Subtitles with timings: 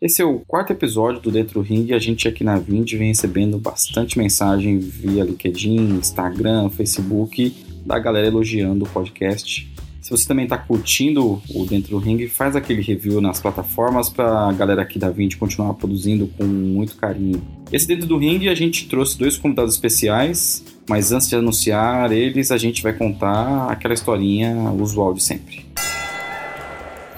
[0.00, 3.08] Esse é o quarto episódio do Dentro Ring e a gente aqui na Vind vem
[3.08, 7.52] recebendo bastante mensagem via LinkedIn, Instagram, Facebook,
[7.84, 9.68] da galera elogiando o podcast.
[10.00, 14.48] Se você também está curtindo o Dentro do Ring, faz aquele review nas plataformas para
[14.48, 17.42] a galera aqui da Vind continuar produzindo com muito carinho.
[17.72, 22.52] Esse Dentro do Ring a gente trouxe dois convidados especiais, mas antes de anunciar eles,
[22.52, 25.66] a gente vai contar aquela historinha usual de sempre.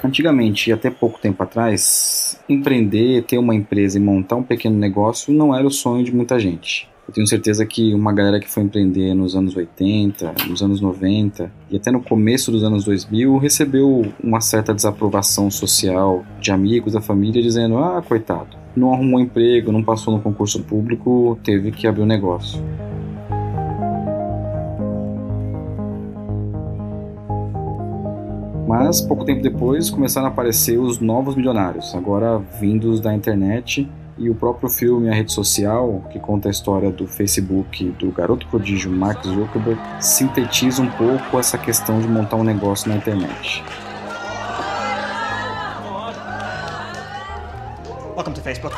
[0.03, 5.33] Antigamente, e até pouco tempo atrás, empreender, ter uma empresa e montar um pequeno negócio
[5.33, 6.89] não era o sonho de muita gente.
[7.07, 11.51] Eu tenho certeza que uma galera que foi empreender nos anos 80, nos anos 90
[11.69, 17.01] e até no começo dos anos 2000 recebeu uma certa desaprovação social de amigos da
[17.01, 22.03] família dizendo: ah, coitado, não arrumou emprego, não passou no concurso público, teve que abrir
[22.03, 22.63] um negócio.
[28.71, 34.31] Mas pouco tempo depois começaram a aparecer os novos milionários, agora vindos da internet e
[34.31, 38.89] o próprio filme A Rede Social, que conta a história do Facebook do garoto prodígio
[38.89, 43.65] Mark Zuckerberg, sintetiza um pouco essa questão de montar um negócio na internet.
[48.15, 48.77] Welcome to Facebook.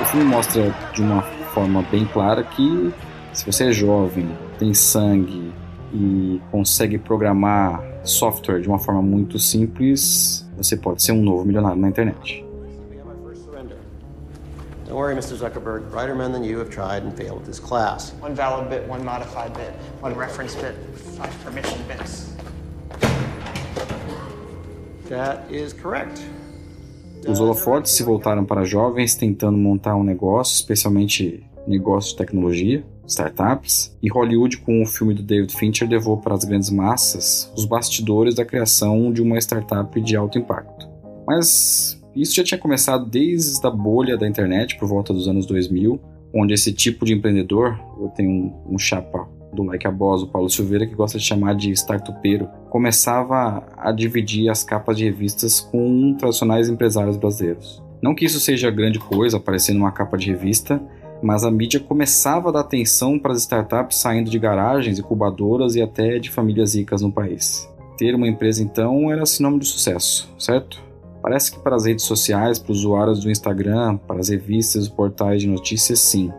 [0.00, 2.94] O filme mostra de uma forma bem clara que
[3.32, 4.28] se você é jovem,
[4.60, 5.52] tem sangue,
[5.94, 11.80] e consegue programar software de uma forma muito simples, você pode ser um novo milionário
[11.80, 12.44] na internet.
[14.86, 15.36] Don't worry, Mr.
[15.36, 15.90] Zuckerberg.
[15.90, 18.12] Brighter men than you have tried and failed at this class.
[18.20, 20.74] One valid bit, one modified bit, one reference bit,
[21.16, 22.34] five permission bits.
[25.08, 26.20] That is correct.
[27.26, 33.96] Os holofotes se voltaram para jovens tentando montar um negócio, especialmente negócios de tecnologia startups,
[34.02, 38.34] e Hollywood, com o filme do David Fincher, levou para as grandes massas os bastidores
[38.34, 40.88] da criação de uma startup de alto impacto.
[41.26, 46.00] Mas isso já tinha começado desde a bolha da internet, por volta dos anos 2000,
[46.34, 50.26] onde esse tipo de empreendedor, eu tenho um, um chapa do Like a Boss, o
[50.26, 55.60] Paulo Silveira, que gosta de chamar de startupeiro, começava a dividir as capas de revistas
[55.60, 57.82] com tradicionais empresários brasileiros.
[58.02, 60.82] Não que isso seja grande coisa, aparecer numa capa de revista,
[61.24, 65.80] mas a mídia começava a dar atenção para as startups saindo de garagens, incubadoras e
[65.80, 67.66] até de famílias ricas no país.
[67.96, 70.82] Ter uma empresa então era sinônimo de sucesso, certo?
[71.22, 74.90] Parece que para as redes sociais, para os usuários do Instagram, para as revistas e
[74.90, 76.30] portais de notícias, sim.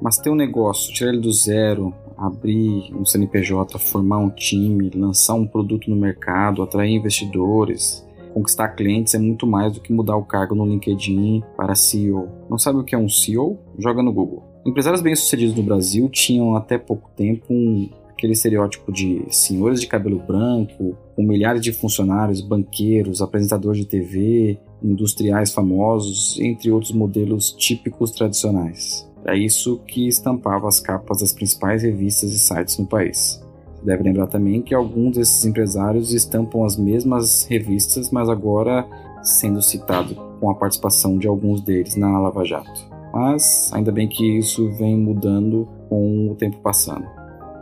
[0.00, 5.34] Mas ter um negócio, tirar ele do zero, abrir um CNPJ, formar um time, lançar
[5.34, 8.06] um produto no mercado, atrair investidores,
[8.38, 12.28] conquistar clientes é muito mais do que mudar o cargo no LinkedIn para CEO.
[12.48, 13.58] Não sabe o que é um CEO?
[13.78, 14.44] Joga no Google.
[14.64, 20.20] Empresários bem-sucedidos no Brasil tinham até pouco tempo um, aquele estereótipo de senhores de cabelo
[20.20, 28.12] branco, com milhares de funcionários, banqueiros, apresentadores de TV, industriais famosos, entre outros modelos típicos
[28.12, 29.08] tradicionais.
[29.26, 33.42] É isso que estampava as capas das principais revistas e sites no país.
[33.82, 38.86] Deve lembrar também que alguns desses empresários estampam as mesmas revistas, mas agora
[39.22, 42.88] sendo citado com a participação de alguns deles na Lava Jato.
[43.12, 47.06] Mas ainda bem que isso vem mudando com o tempo passando.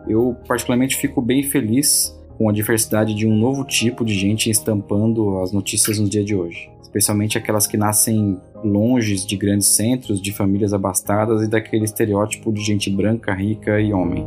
[0.09, 5.38] Eu particularmente fico bem feliz com a diversidade de um novo tipo de gente estampando
[5.41, 10.33] as notícias no dia de hoje, especialmente aquelas que nascem longe de grandes centros, de
[10.33, 14.27] famílias abastadas e daquele estereótipo de gente branca, rica e homem.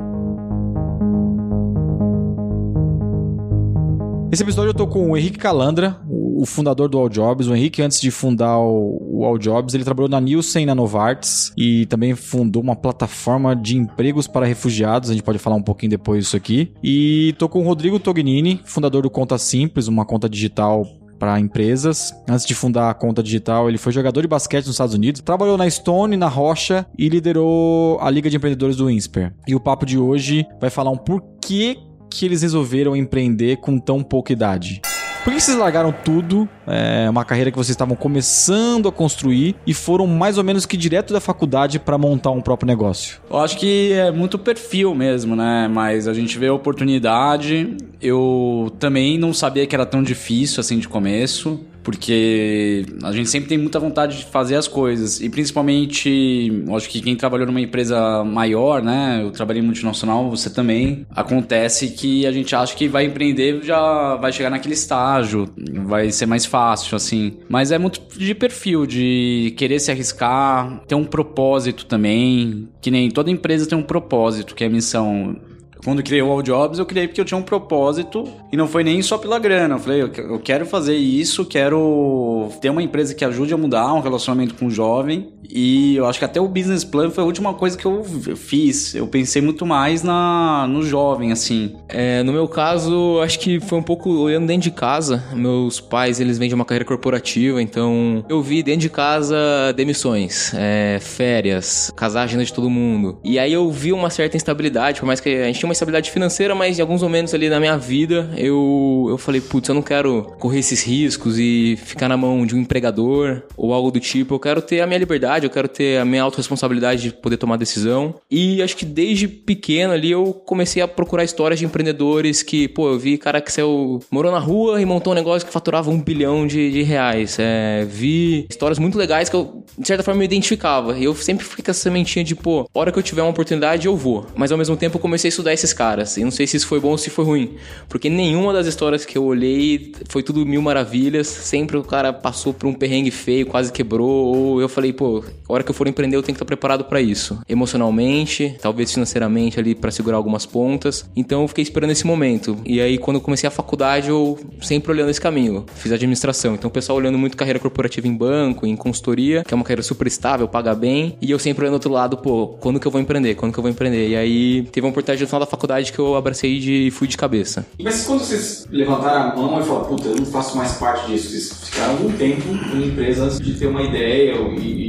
[4.32, 7.48] Esse episódio eu tô com o Henrique Calandra, o fundador do All Jobs.
[7.48, 11.88] O Henrique, antes de fundar o, All Jobs, ele trabalhou na Nielsen na Novartis e
[11.88, 15.10] também fundou uma plataforma de empregos para refugiados.
[15.10, 16.72] A gente pode falar um pouquinho depois disso aqui.
[16.84, 20.86] E tô com o Rodrigo Tognini, fundador do Conta Simples, uma conta digital
[21.18, 22.14] para empresas.
[22.30, 25.58] Antes de fundar a conta digital, ele foi jogador de basquete nos Estados Unidos, trabalhou
[25.58, 29.34] na Stone, na Rocha e liderou a Liga de Empreendedores do INSPER.
[29.48, 31.78] E o papo de hoje vai falar um porquê
[32.10, 34.82] que eles resolveram empreender com tão pouca idade?
[35.24, 39.74] Por que vocês largaram tudo, é, uma carreira que vocês estavam começando a construir e
[39.74, 43.20] foram mais ou menos que direto da faculdade para montar um próprio negócio?
[43.30, 45.68] Eu acho que é muito perfil mesmo, né?
[45.68, 47.76] Mas a gente vê a oportunidade.
[48.02, 51.60] Eu também não sabia que era tão difícil assim de começo
[51.90, 55.20] porque a gente sempre tem muita vontade de fazer as coisas.
[55.22, 59.22] E principalmente, acho que quem trabalhou numa empresa maior, né?
[59.24, 61.04] Eu trabalhei em multinacional, você também.
[61.10, 65.50] Acontece que a gente acha que vai empreender já vai chegar naquele estágio,
[65.88, 67.40] vai ser mais fácil, assim.
[67.50, 72.70] Mas é muito de perfil, de querer se arriscar, ter um propósito também.
[72.80, 75.36] Que nem toda empresa tem um propósito, que é a missão
[75.84, 78.84] Quando criei o All Jobs, eu criei porque eu tinha um propósito e não foi
[78.84, 79.76] nem só pela grana.
[79.76, 84.02] Eu falei, eu quero fazer isso, quero ter uma empresa que ajude a mudar um
[84.02, 85.34] relacionamento com o jovem.
[85.50, 88.04] E eu acho que até o business plan foi a última coisa que eu
[88.36, 88.94] fiz.
[88.94, 91.76] Eu pensei muito mais na no jovem, assim.
[91.88, 95.24] É, no meu caso, acho que foi um pouco olhando dentro de casa.
[95.34, 100.54] Meus pais, eles vêm de uma carreira corporativa, então eu vi dentro de casa demissões,
[100.56, 103.20] é, férias, casar a agenda de todo mundo.
[103.24, 106.56] E aí eu vi uma certa instabilidade, por mais que a gente uma estabilidade financeira,
[106.56, 110.24] mas em alguns momentos ali na minha vida eu, eu falei, putz, eu não quero
[110.40, 114.36] correr esses riscos e ficar na mão de um empregador ou algo do tipo.
[114.36, 117.58] Eu quero ter a minha liberdade, eu quero ter a minha autorresponsabilidade de poder tomar
[117.58, 118.16] decisão.
[118.30, 122.90] E acho que desde pequeno ali eu comecei a procurar histórias de empreendedores que, pô,
[122.90, 126.02] eu vi cara que saiu, morou na rua e montou um negócio que faturava um
[126.02, 127.38] bilhão de, de reais.
[127.40, 130.98] É, vi histórias muito legais que eu, de certa forma, me identificava.
[130.98, 133.88] E eu sempre fiquei com essa sementinha de, pô, hora que eu tiver uma oportunidade,
[133.88, 134.26] eu vou.
[134.36, 136.18] Mas ao mesmo tempo eu comecei a estudar esses caras.
[136.18, 137.56] E não sei se isso foi bom ou se foi ruim.
[137.88, 141.28] Porque nenhuma das histórias que eu olhei foi tudo mil maravilhas.
[141.28, 144.36] Sempre o cara passou por um perrengue feio, quase quebrou.
[144.36, 146.86] Ou eu falei, pô, a hora que eu for empreender, eu tenho que estar preparado
[146.86, 147.40] para isso.
[147.48, 151.06] Emocionalmente, talvez financeiramente ali para segurar algumas pontas.
[151.16, 152.58] Então eu fiquei esperando esse momento.
[152.66, 155.66] E aí, quando eu comecei a faculdade, eu sempre olhando esse caminho.
[155.76, 156.56] Fiz administração.
[156.56, 159.84] Então o pessoal olhando muito carreira corporativa em banco, em consultoria, que é uma carreira
[159.84, 161.18] super estável, paga bem.
[161.22, 163.36] E eu sempre olhando do outro lado, pô, quando que eu vou empreender?
[163.36, 164.10] Quando que eu vou empreender?
[164.10, 167.18] E aí teve uma oportunidade no final da faculdade que eu abracei de fui de
[167.18, 167.66] cabeça.
[167.82, 171.30] Mas quando vocês levantaram a mão e falaram, puta, eu não faço mais parte disso,
[171.30, 174.89] vocês ficaram algum tempo em empresas de ter uma ideia e, e,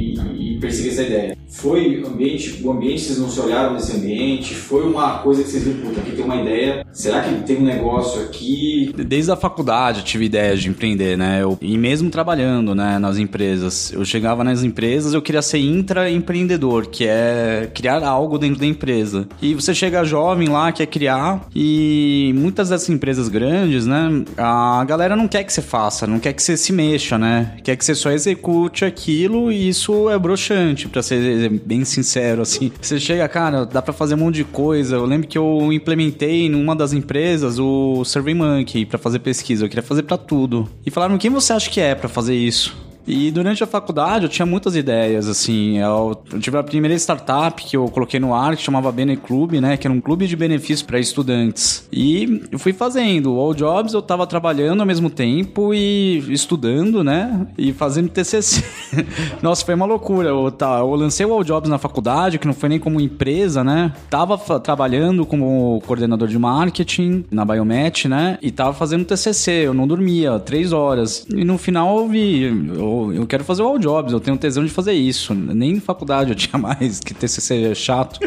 [0.61, 1.37] perseguir essa ideia.
[1.49, 4.55] Foi ambiente, o ambiente, vocês não se olharam nesse ambiente?
[4.55, 7.65] Foi uma coisa que vocês viram, puta, aqui tem uma ideia, será que tem um
[7.65, 8.93] negócio aqui?
[8.95, 11.39] Desde a faculdade eu tive ideias de empreender, né?
[11.41, 13.91] Eu, e mesmo trabalhando, né, nas empresas.
[13.91, 19.27] Eu chegava nas empresas, eu queria ser intraempreendedor, que é criar algo dentro da empresa.
[19.41, 25.15] E você chega jovem lá, quer criar, e muitas dessas empresas grandes, né, a galera
[25.15, 27.55] não quer que você faça, não quer que você se mexa, né?
[27.63, 30.50] Quer que você só execute aquilo e isso é broxante,
[30.89, 32.71] para ser bem sincero, assim.
[32.81, 34.95] Você chega, cara, dá para fazer um monte de coisa.
[34.95, 39.65] Eu lembro que eu implementei numa das empresas o SurveyMonkey para fazer pesquisa.
[39.65, 40.69] Eu queria fazer para tudo.
[40.85, 42.90] E falaram, quem você acha que é para fazer isso?
[43.07, 45.79] E durante a faculdade eu tinha muitas ideias, assim.
[45.79, 49.77] Eu, tive a primeira startup que eu coloquei no ar, que chamava Bene Club, né?
[49.77, 51.87] Que era um clube de benefícios para estudantes.
[51.91, 53.33] E eu fui fazendo.
[53.33, 57.47] O All Jobs eu tava trabalhando ao mesmo tempo e estudando, né?
[57.57, 58.63] E fazendo TCC.
[59.41, 60.29] Nossa, foi uma loucura.
[60.29, 63.63] Eu, tá, eu lancei o All Jobs na faculdade, que não foi nem como empresa,
[63.63, 63.93] né?
[64.09, 68.37] Tava trabalhando como coordenador de marketing na Biomet, né?
[68.41, 69.51] E tava fazendo TCC.
[69.65, 71.25] Eu não dormia, três horas.
[71.29, 72.41] E no final eu vi...
[72.75, 75.33] Eu eu, quero fazer o All Jobs, eu tenho tesão de fazer isso.
[75.33, 78.19] Nem faculdade eu tinha mais, que TCC é chato.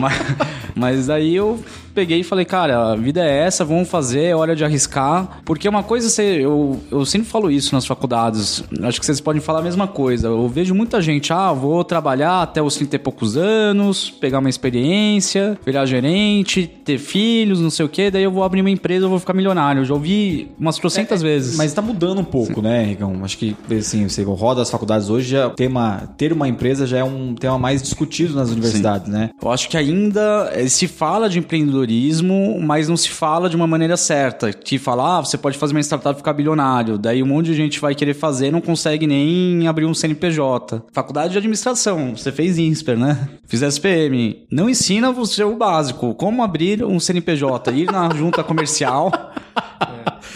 [0.00, 0.14] mas,
[0.78, 1.58] mas aí eu
[1.98, 5.40] peguei e falei, cara, a vida é essa, vamos fazer, é hora de arriscar.
[5.44, 9.42] Porque uma coisa, você, eu, eu sempre falo isso nas faculdades, acho que vocês podem
[9.42, 10.28] falar a mesma coisa.
[10.28, 14.48] Eu vejo muita gente, ah, vou trabalhar até os 30 e poucos anos, pegar uma
[14.48, 19.06] experiência, virar gerente, ter filhos, não sei o quê, daí eu vou abrir uma empresa,
[19.06, 19.80] eu vou ficar milionário.
[19.80, 21.56] Eu já ouvi umas trocentas é, é, vezes.
[21.56, 22.62] Mas tá mudando um pouco, Sim.
[22.62, 23.24] né, Ricão?
[23.24, 27.04] Acho que, assim, você roda as faculdades hoje, já tema, ter uma empresa já é
[27.04, 29.12] um tema mais discutido nas universidades, Sim.
[29.12, 29.30] né?
[29.42, 33.96] Eu acho que ainda se fala de empreendedorismo mas não se fala de uma maneira
[33.96, 34.52] certa.
[34.52, 36.98] Que fala, ah, você pode fazer uma startup e ficar bilionário.
[36.98, 40.82] Daí um monte de gente vai querer fazer não consegue nem abrir um CNPJ.
[40.92, 43.28] Faculdade de administração, você fez INSPER, né?
[43.46, 44.46] Fiz SPM.
[44.50, 49.10] Não ensina você o básico, como abrir um CNPJ, ir na junta comercial.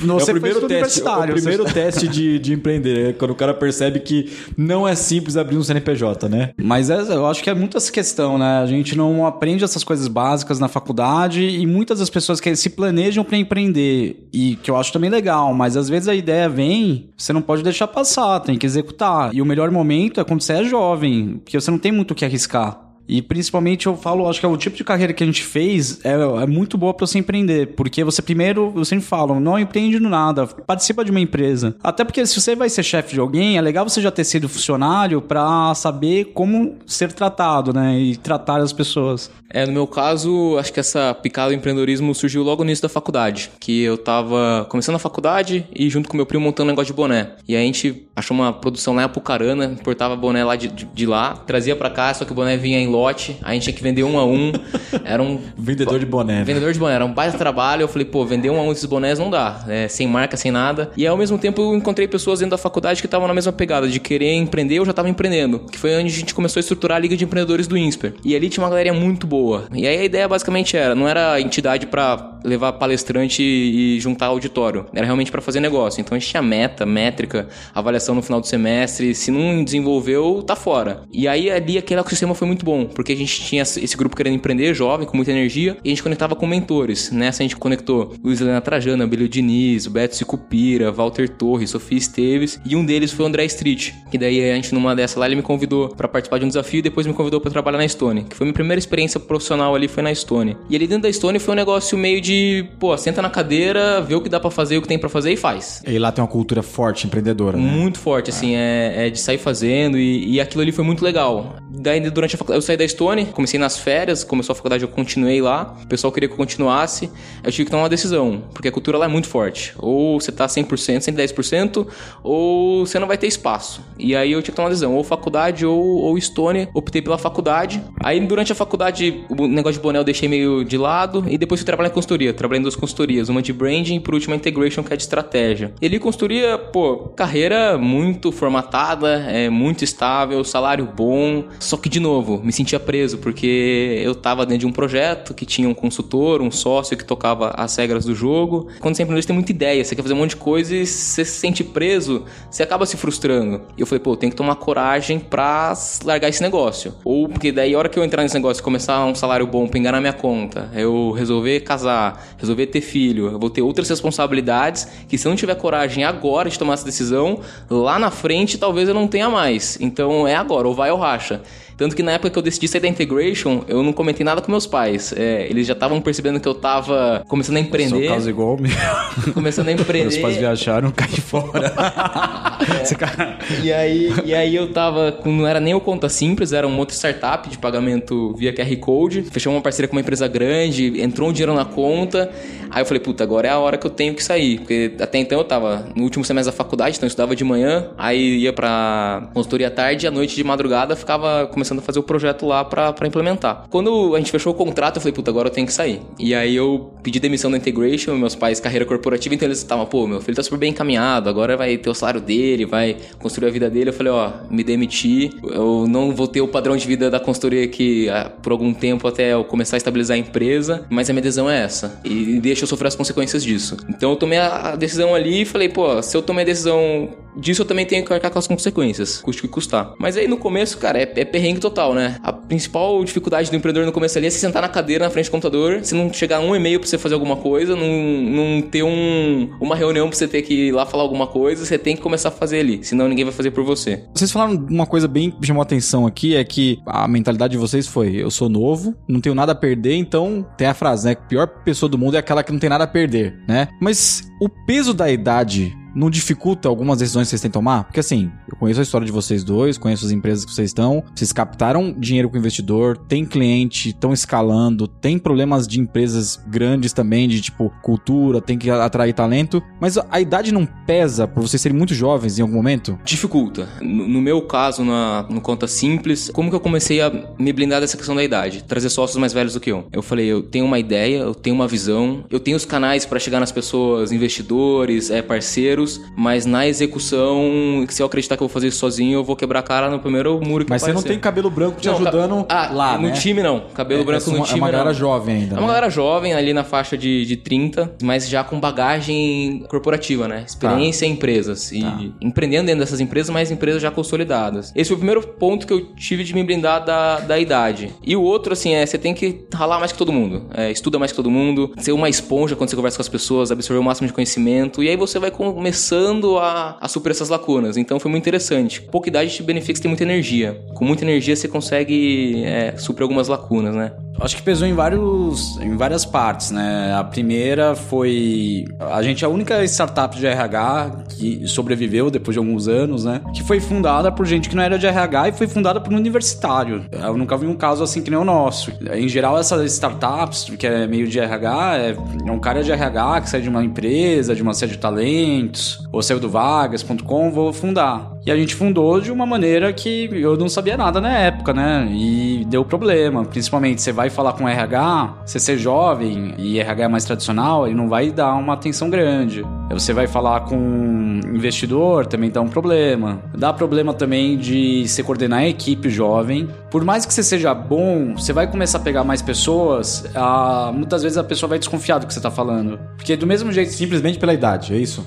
[0.03, 1.73] Você é o primeiro teste, o primeiro você...
[1.73, 5.63] teste de, de empreender, é quando o cara percebe que não é simples abrir um
[5.63, 6.51] CNPJ, né?
[6.61, 8.59] Mas é, eu acho que é muito essa questão, né?
[8.59, 12.71] A gente não aprende essas coisas básicas na faculdade e muitas das pessoas que se
[12.71, 17.11] planejam para empreender e que eu acho também legal, mas às vezes a ideia vem,
[17.17, 19.35] você não pode deixar passar, tem que executar.
[19.35, 22.15] E o melhor momento é quando você é jovem, porque você não tem muito o
[22.15, 22.92] que arriscar.
[23.13, 26.01] E principalmente eu falo, acho que é o tipo de carreira que a gente fez
[26.03, 27.75] é, é muito boa para você empreender.
[27.75, 31.77] Porque você primeiro, eu sempre falo, não empreende no nada, participa de uma empresa.
[31.83, 34.49] Até porque se você vai ser chefe de alguém, é legal você já ter sido
[34.49, 37.99] funcionário para saber como ser tratado, né?
[37.99, 39.31] E tratar as pessoas.
[39.51, 42.89] É, no meu caso, acho que essa picada do empreendedorismo surgiu logo no início da
[42.89, 43.51] faculdade.
[43.61, 46.97] Que eu tava começando a faculdade e junto com meu primo montando um negócio de
[46.97, 47.33] boné.
[47.47, 51.07] E a gente achou uma produção lá em Apucarana, importava boné lá de, de, de
[51.07, 53.75] lá, trazia para cá, só que o boné vinha em lote, aí a gente tinha
[53.75, 54.53] que vender um a um.
[55.05, 55.41] Era um.
[55.57, 56.41] Vendedor de boné.
[56.41, 56.45] né?
[56.45, 57.83] Vendedor de boné, era um baita trabalho.
[57.83, 60.51] Eu falei, pô, vender um a um desses bonés não dá, é, sem marca, sem
[60.51, 60.91] nada.
[60.97, 63.89] E ao mesmo tempo eu encontrei pessoas dentro da faculdade que estavam na mesma pegada,
[63.89, 65.61] de querer empreender, eu já tava empreendendo.
[65.61, 68.15] Que foi onde a gente começou a estruturar a Liga de Empreendedores do INSPER.
[68.25, 69.65] E ali tinha uma galera muito boa.
[69.73, 74.87] E aí a ideia basicamente era, não era entidade para levar palestrante e juntar auditório,
[74.95, 76.01] era realmente para fazer negócio.
[76.01, 79.15] Então a gente tinha meta, métrica, avaliação no final do semestre.
[79.15, 81.03] Se não desenvolveu, tá fora.
[81.13, 84.35] E aí ali aquele ecossistema foi muito bom, porque a gente tinha esse grupo querendo
[84.35, 87.11] empreender, jovem, com muita energia, e a gente conectava com mentores.
[87.11, 92.61] Nessa a gente conectou Luiz Helena Trajana, Belio Diniz, Beto Sicupira, Walter Torres, Sofia Esteves,
[92.65, 93.93] e um deles foi o André Street.
[94.11, 96.79] Que daí a gente, numa dessa lá, ele me convidou para participar de um desafio
[96.79, 99.89] e depois me convidou para trabalhar na Stone, que foi minha primeira experiência profissional ali,
[99.89, 100.57] foi na Stone.
[100.69, 102.32] E ali dentro da Stone foi um negócio meio de,
[102.79, 105.33] pô, senta na cadeira, vê o que dá para fazer, o que tem para fazer
[105.33, 105.83] e faz.
[105.87, 107.63] E lá tem uma cultura forte, empreendedora, né?
[107.63, 111.57] Muito forte, assim, é, é de sair fazendo e, e aquilo ali foi muito legal.
[111.71, 114.89] Daí, durante a faculdade, eu saí da Stone, comecei nas férias, começou a faculdade, eu
[114.89, 117.11] continuei lá, o pessoal queria que eu continuasse,
[117.43, 119.75] eu tive que tomar uma decisão, porque a cultura lá é muito forte.
[119.79, 121.87] Ou você tá 100%, 110%,
[122.23, 123.83] ou você não vai ter espaço.
[123.99, 127.19] E aí eu tive que tomar uma decisão, ou faculdade ou, ou Stone, optei pela
[127.19, 127.83] faculdade.
[128.03, 131.61] Aí durante a faculdade, o negócio de boné eu deixei meio de lado, e depois
[131.61, 134.37] fui trabalhar em consultoria, trabalhei em duas consultorias, uma de branding e por último a
[134.37, 135.73] integration, que é de estratégia.
[135.81, 142.01] E ali consultoria, pô, carreira muito formatada, é muito estável, salário bom, só que de
[142.01, 146.43] novo, me sentia preso, porque eu tava dentro de um projeto que tinha um consultor,
[146.43, 148.69] um sócio que tocava as regras do jogo.
[148.81, 150.75] Quando você é empreendedor, você tem muita ideia, você quer fazer um monte de coisa
[150.75, 153.63] e você se sente preso, você acaba se frustrando.
[153.77, 155.73] E eu falei, pô, tem que tomar coragem pra
[156.05, 156.95] largar esse negócio.
[157.05, 159.67] Ou porque daí, a hora que eu entrar nesse negócio e começar um salário bom,
[159.69, 164.87] pingar na minha conta, eu resolver casar, resolver ter filho, eu vou ter outras responsabilidades
[165.09, 167.41] que se eu não tiver coragem agora de tomar essa decisão,
[167.71, 169.79] lá na frente talvez eu não tenha mais.
[169.81, 171.43] Então é agora, ou vai ou racha.
[171.83, 174.49] Tanto que na época que eu decidi sair da Integration, eu não comentei nada com
[174.53, 175.13] meus pais.
[175.17, 178.07] É, eles já estavam percebendo que eu tava começando a empreender.
[178.07, 178.71] Seu caso igual meu.
[179.35, 180.11] Começando a empreender.
[180.11, 181.73] Meus pais viajaram, caí fora.
[182.63, 183.65] é.
[183.65, 185.11] e, aí, e aí eu tava.
[185.11, 188.77] Com, não era nem o conta simples, era uma outra startup de pagamento via QR
[188.77, 189.23] Code.
[189.23, 192.31] Fechamos uma parceria com uma empresa grande, entrou um dinheiro na conta.
[192.71, 194.59] Aí eu falei, puta, agora é a hora que eu tenho que sair.
[194.59, 197.91] Porque até então eu tava no último semestre da faculdade, então eu estudava de manhã,
[197.99, 201.99] aí ia pra consultoria à tarde e à noite de madrugada ficava começando a fazer
[201.99, 203.67] o projeto lá pra implementar.
[203.71, 206.01] Quando a gente fechou o contrato, eu falei, puta, agora eu tenho que sair.
[206.19, 210.07] E aí eu pedi demissão da Integration, meus pais, carreira corporativa, então eles estavam, pô,
[210.07, 213.51] meu filho tá super bem encaminhado, agora vai ter o salário dele, vai construir a
[213.51, 213.91] vida dele.
[213.91, 217.67] Eu falei, ó, me demiti, eu não vou ter o padrão de vida da consultoria
[217.69, 218.09] que
[218.43, 221.63] por algum tempo até eu começar a estabilizar a empresa, mas a minha decisão é
[221.63, 222.01] essa.
[222.05, 223.77] E deixa eu sofrer as consequências disso.
[223.89, 227.63] Então eu tomei a decisão ali e falei, pô, se eu tomei a decisão disso,
[227.63, 229.95] eu também tenho que arcar com as consequências, custe o que custar.
[229.99, 232.17] Mas aí no começo, cara, é, é perrengue total, né?
[232.23, 235.27] A principal dificuldade do empreendedor no começo ali é se sentar na cadeira na frente
[235.27, 238.83] do computador, se não chegar um e-mail pra você fazer alguma coisa, não, não ter
[238.83, 242.03] um, uma reunião pra você ter que ir lá falar alguma coisa, você tem que
[242.03, 244.05] começar a fazer ali, senão ninguém vai fazer por você.
[244.15, 247.87] Vocês falaram uma coisa bem que chamou atenção aqui, é que a mentalidade de vocês
[247.87, 251.13] foi, eu sou novo, não tenho nada a perder, então tem a frase, né?
[251.13, 253.69] A pior pessoa do mundo é aquela que não tem nada a perder, né?
[253.81, 257.85] Mas o peso da idade não dificulta algumas decisões que vocês têm que tomar?
[257.85, 261.03] Porque assim, eu conheço a história de vocês dois, conheço as empresas que vocês estão,
[261.15, 266.93] vocês captaram dinheiro com o investidor, tem cliente, estão escalando, tem problemas de empresas grandes
[266.93, 271.61] também, de tipo cultura, tem que atrair talento, mas a idade não pesa por vocês
[271.61, 272.99] serem muito jovens em algum momento?
[273.05, 273.69] Dificulta.
[273.81, 277.97] No, meu caso, na, no Conta Simples, como que eu comecei a me blindar dessa
[277.97, 278.65] questão da idade?
[278.65, 279.87] Trazer sócios mais velhos do que eu.
[279.93, 283.19] Eu falei, eu tenho uma ideia, eu tenho uma visão, eu tenho os canais para
[283.19, 285.82] chegar nas pessoas, investidores, é, parceiros,
[286.17, 289.61] mas na execução, se eu acreditar que eu vou fazer isso sozinho, eu vou quebrar
[289.61, 292.47] a cara no primeiro muro que Mas você não tem cabelo branco te não, ajudando
[292.49, 293.13] ah, lá, no né?
[293.13, 293.61] time não.
[293.75, 294.99] Cabelo é, branco é no uma, time É uma galera não.
[294.99, 295.55] jovem ainda.
[295.55, 295.67] É uma né?
[295.69, 300.45] galera jovem, ali na faixa de, de 30, mas já com bagagem corporativa, né?
[300.47, 301.71] Experiência em empresas.
[301.73, 301.99] E Tá.
[302.21, 304.73] empreendendo dentro dessas empresas, mas empresas já consolidadas.
[304.75, 307.91] Esse foi o primeiro ponto que eu tive de me blindar da, da idade.
[308.05, 310.45] E o outro, assim, é você tem que ralar mais que todo mundo.
[310.55, 313.51] É, estuda mais que todo mundo, ser uma esponja quando você conversa com as pessoas,
[313.51, 314.83] absorver o máximo de conhecimento.
[314.83, 315.31] E aí você vai
[315.73, 317.79] começando a, a suprir essas lacunas.
[317.79, 318.83] Então foi muito interessante.
[318.83, 320.61] Pouca idade te beneficia, você tem muita energia.
[320.75, 323.91] Com muita energia você consegue é, suprir algumas lacunas, né?
[324.21, 326.95] Acho que pesou em vários, em várias partes, né?
[326.95, 332.39] A primeira foi a gente é a única startup de RH que sobreviveu depois de
[332.39, 333.21] alguns anos, né?
[333.35, 335.97] Que foi fundada por gente que não era de RH e foi fundada por um
[335.97, 336.85] universitário.
[336.93, 338.73] Eu nunca vi um caso assim que nem o nosso.
[338.93, 343.23] Em geral, essas startups, que é meio de RH, é, é um cara de RH
[343.23, 347.53] que sai de uma empresa, de uma série de talentos, ou saiu do vagas.com, vou
[347.53, 348.12] fundar.
[348.25, 351.89] E a gente fundou de uma maneira que eu não sabia nada na época, né?
[351.91, 353.25] E deu problema.
[353.25, 357.75] Principalmente, você vai falar com RH, você ser jovem e RH é mais tradicional, ele
[357.75, 359.45] não vai dar uma atenção grande.
[359.71, 363.21] Você vai falar com investidor, também dá um problema.
[363.37, 366.49] Dá problema também de você coordenar a equipe jovem.
[366.71, 370.71] Por mais que você seja bom, você vai começar a pegar mais pessoas, a...
[370.73, 372.79] muitas vezes a pessoa vai desconfiar do que você está falando.
[372.97, 373.73] Porque do mesmo jeito...
[373.73, 375.05] Simplesmente pela idade, é isso?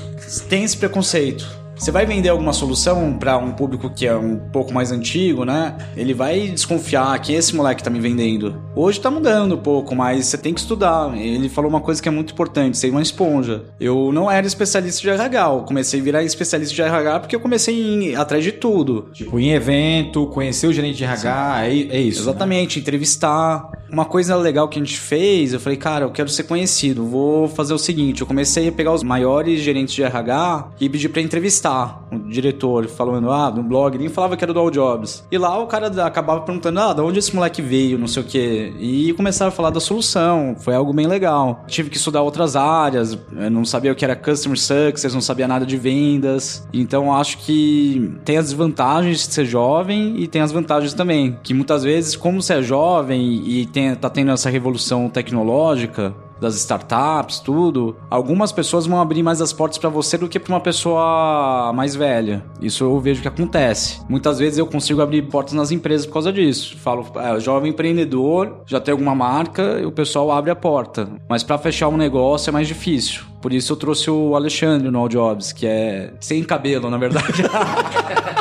[0.50, 1.65] Tem esse preconceito.
[1.76, 5.76] Você vai vender alguma solução para um público que é um pouco mais antigo, né?
[5.96, 8.62] Ele vai desconfiar que esse moleque tá me vendendo.
[8.74, 11.16] Hoje tá mudando um pouco, mas você tem que estudar.
[11.18, 13.66] Ele falou uma coisa que é muito importante, ser uma esponja.
[13.80, 17.40] Eu não era especialista de RH, eu comecei a virar especialista de RH porque eu
[17.42, 19.10] comecei em, atrás de tudo.
[19.14, 22.24] Tipo, em evento, conhecer o gerente de RH, é, é, isso.
[22.24, 22.30] Né?
[22.30, 22.82] Exatamente, né?
[22.82, 23.70] entrevistar.
[23.96, 27.48] Uma coisa legal que a gente fez, eu falei, cara, eu quero ser conhecido, vou
[27.48, 31.22] fazer o seguinte, eu comecei a pegar os maiores gerentes de RH e pedir para
[31.22, 35.24] entrevistar o diretor falando, ah, no blog, nem falava que era do All Jobs.
[35.32, 38.26] E lá o cara acabava perguntando, ah, de onde esse moleque veio, não sei o
[38.26, 38.74] quê.
[38.82, 41.64] E começaram a falar da solução, foi algo bem legal.
[41.66, 43.18] Tive que estudar outras áreas,
[43.50, 46.68] não sabia o que era Customer Success, não sabia nada de vendas.
[46.74, 51.40] Então acho que tem as desvantagens de ser jovem e tem as vantagens também.
[51.42, 56.56] Que muitas vezes, como você é jovem e tem, tá tendo essa revolução tecnológica, das
[56.56, 60.60] startups, tudo, algumas pessoas vão abrir mais as portas para você do que para uma
[60.60, 62.44] pessoa mais velha.
[62.62, 64.02] Isso eu vejo que acontece.
[64.10, 66.78] Muitas vezes eu consigo abrir portas nas empresas por causa disso.
[66.78, 71.10] Falo, é, jovem empreendedor, já tem alguma marca, e o pessoal abre a porta.
[71.30, 73.24] Mas para fechar um negócio é mais difícil.
[73.42, 77.44] Por isso eu trouxe o Alexandre no All Jobs, que é sem cabelo, na verdade.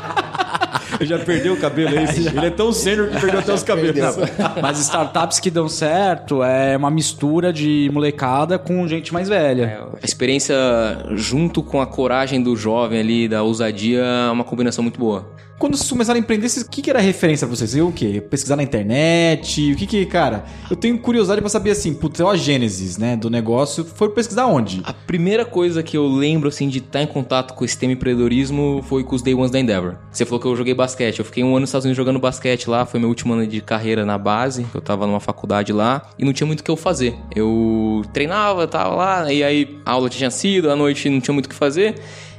[1.03, 2.29] já perdeu o cabelo, é isso?
[2.29, 4.17] Ele é tão sênior que perdeu até os cabelos.
[4.61, 9.63] Mas startups que dão certo é uma mistura de molecada com gente mais velha.
[9.65, 10.55] É, a experiência
[11.13, 15.27] junto com a coragem do jovem ali, da ousadia, é uma combinação muito boa.
[15.57, 17.77] Quando vocês começaram a empreender, o que, que era referência pra vocês?
[17.77, 18.21] Eu o quê?
[18.21, 19.73] Pesquisar na internet?
[19.73, 20.45] O que que, cara?
[20.69, 23.85] Eu tenho curiosidade pra saber assim, putz, a gênesis, né, do negócio.
[23.85, 24.83] Foi pesquisar onde?
[24.85, 28.85] A primeira coisa que eu lembro, assim, de estar em contato com esse tema empreendedorismo
[28.89, 29.95] foi com os Day Ones da Endeavor.
[30.11, 31.21] Você falou que eu joguei basquete.
[31.21, 32.85] Eu fiquei um ano nos Estados Unidos jogando basquete lá.
[32.85, 34.67] Foi meu último ano de carreira na base.
[34.75, 36.03] Eu tava numa faculdade lá.
[36.19, 37.15] E não tinha muito o que eu fazer.
[37.35, 39.33] Eu treinava, tava lá.
[39.33, 41.95] E aí a aula tinha sido, à noite não tinha muito o que fazer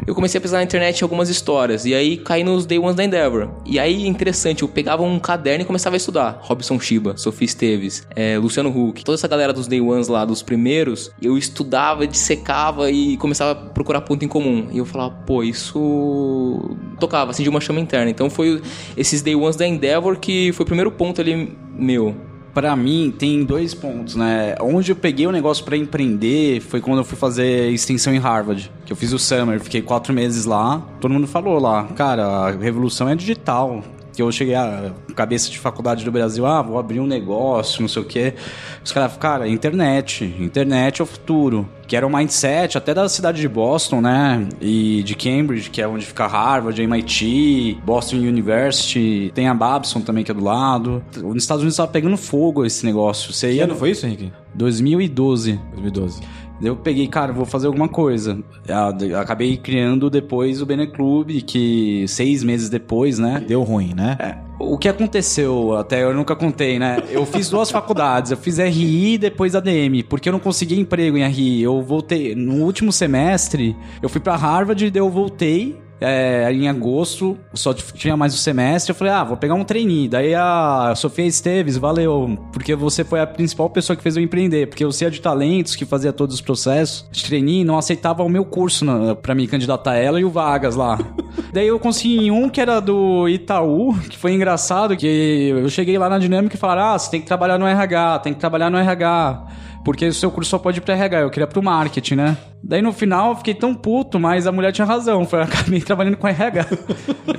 [0.05, 1.85] eu comecei a pesquisar na internet algumas histórias.
[1.85, 3.49] E aí caí nos Day Ones da Endeavor.
[3.65, 6.39] E aí, interessante, eu pegava um caderno e começava a estudar.
[6.41, 10.41] Robson Shiba, Sophie Esteves, é, Luciano Huck, toda essa galera dos Day Ones lá, dos
[10.41, 14.67] primeiros, eu estudava, dissecava e começava a procurar ponto em comum.
[14.72, 18.09] E eu falava, pô, isso tocava de uma chama interna.
[18.09, 18.61] Então foi
[18.96, 22.15] esses Day Ones da Endeavor que foi o primeiro ponto ali meu
[22.55, 24.55] para mim tem dois pontos, né?
[24.61, 28.72] Onde eu peguei o negócio para empreender foi quando eu fui fazer extensão em Harvard,
[28.85, 30.81] que eu fiz o summer, fiquei quatro meses lá.
[31.01, 33.83] Todo mundo falou lá, cara, a revolução é digital
[34.15, 37.89] que eu cheguei a cabeça de faculdade do Brasil, ah, vou abrir um negócio, não
[37.89, 38.33] sei o quê.
[38.81, 41.68] Os caras, cara, internet, internet é o futuro.
[41.87, 44.48] Que era o mindset até da cidade de Boston, né?
[44.61, 50.24] E de Cambridge, que é onde fica Harvard, MIT, Boston University, tem a Babson também,
[50.24, 51.03] que é do lado.
[51.17, 53.31] Nos Estados Unidos tava pegando fogo esse negócio.
[53.31, 53.63] Você que ia...
[53.65, 54.31] ano foi isso, Henrique?
[54.55, 55.59] 2012.
[55.74, 56.21] 2012.
[56.61, 58.41] Eu peguei, cara, vou fazer alguma coisa.
[59.19, 63.43] Acabei criando depois o Bene Club, que seis meses depois, né?
[63.45, 64.15] Deu ruim, né?
[64.19, 64.45] É.
[64.57, 67.03] O que aconteceu, até eu nunca contei, né?
[67.09, 71.18] Eu fiz duas faculdades, eu fiz RI e depois ADM, porque eu não consegui emprego
[71.18, 71.61] em RI.
[71.61, 77.35] Eu voltei, no último semestre, eu fui para Harvard, daí eu voltei, é, em agosto,
[77.53, 78.91] só tinha mais um semestre.
[78.91, 80.09] Eu falei, ah, vou pegar um treininho.
[80.09, 84.68] Daí a Sofia Esteves, valeu, porque você foi a principal pessoa que fez eu empreender.
[84.68, 88.29] Porque você é de talentos, que fazia todos os processos de treininho, não aceitava o
[88.29, 88.85] meu curso
[89.24, 91.00] para me candidatar ela e o Vagas lá.
[91.51, 96.07] Daí eu consegui um que era do Itaú, que foi engraçado, que eu cheguei lá
[96.07, 98.77] na dinâmica e falaram, ah, você tem que trabalhar no RH, tem que trabalhar no
[98.77, 99.48] RH.
[99.85, 101.19] Porque o seu curso só pode ir pra RH.
[101.19, 102.37] Eu queria pro marketing, né?
[102.61, 105.25] Daí no final eu fiquei tão puto, mas a mulher tinha razão.
[105.25, 106.65] Foi, eu acabei trabalhando com RH.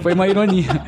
[0.00, 0.82] Foi uma ironia.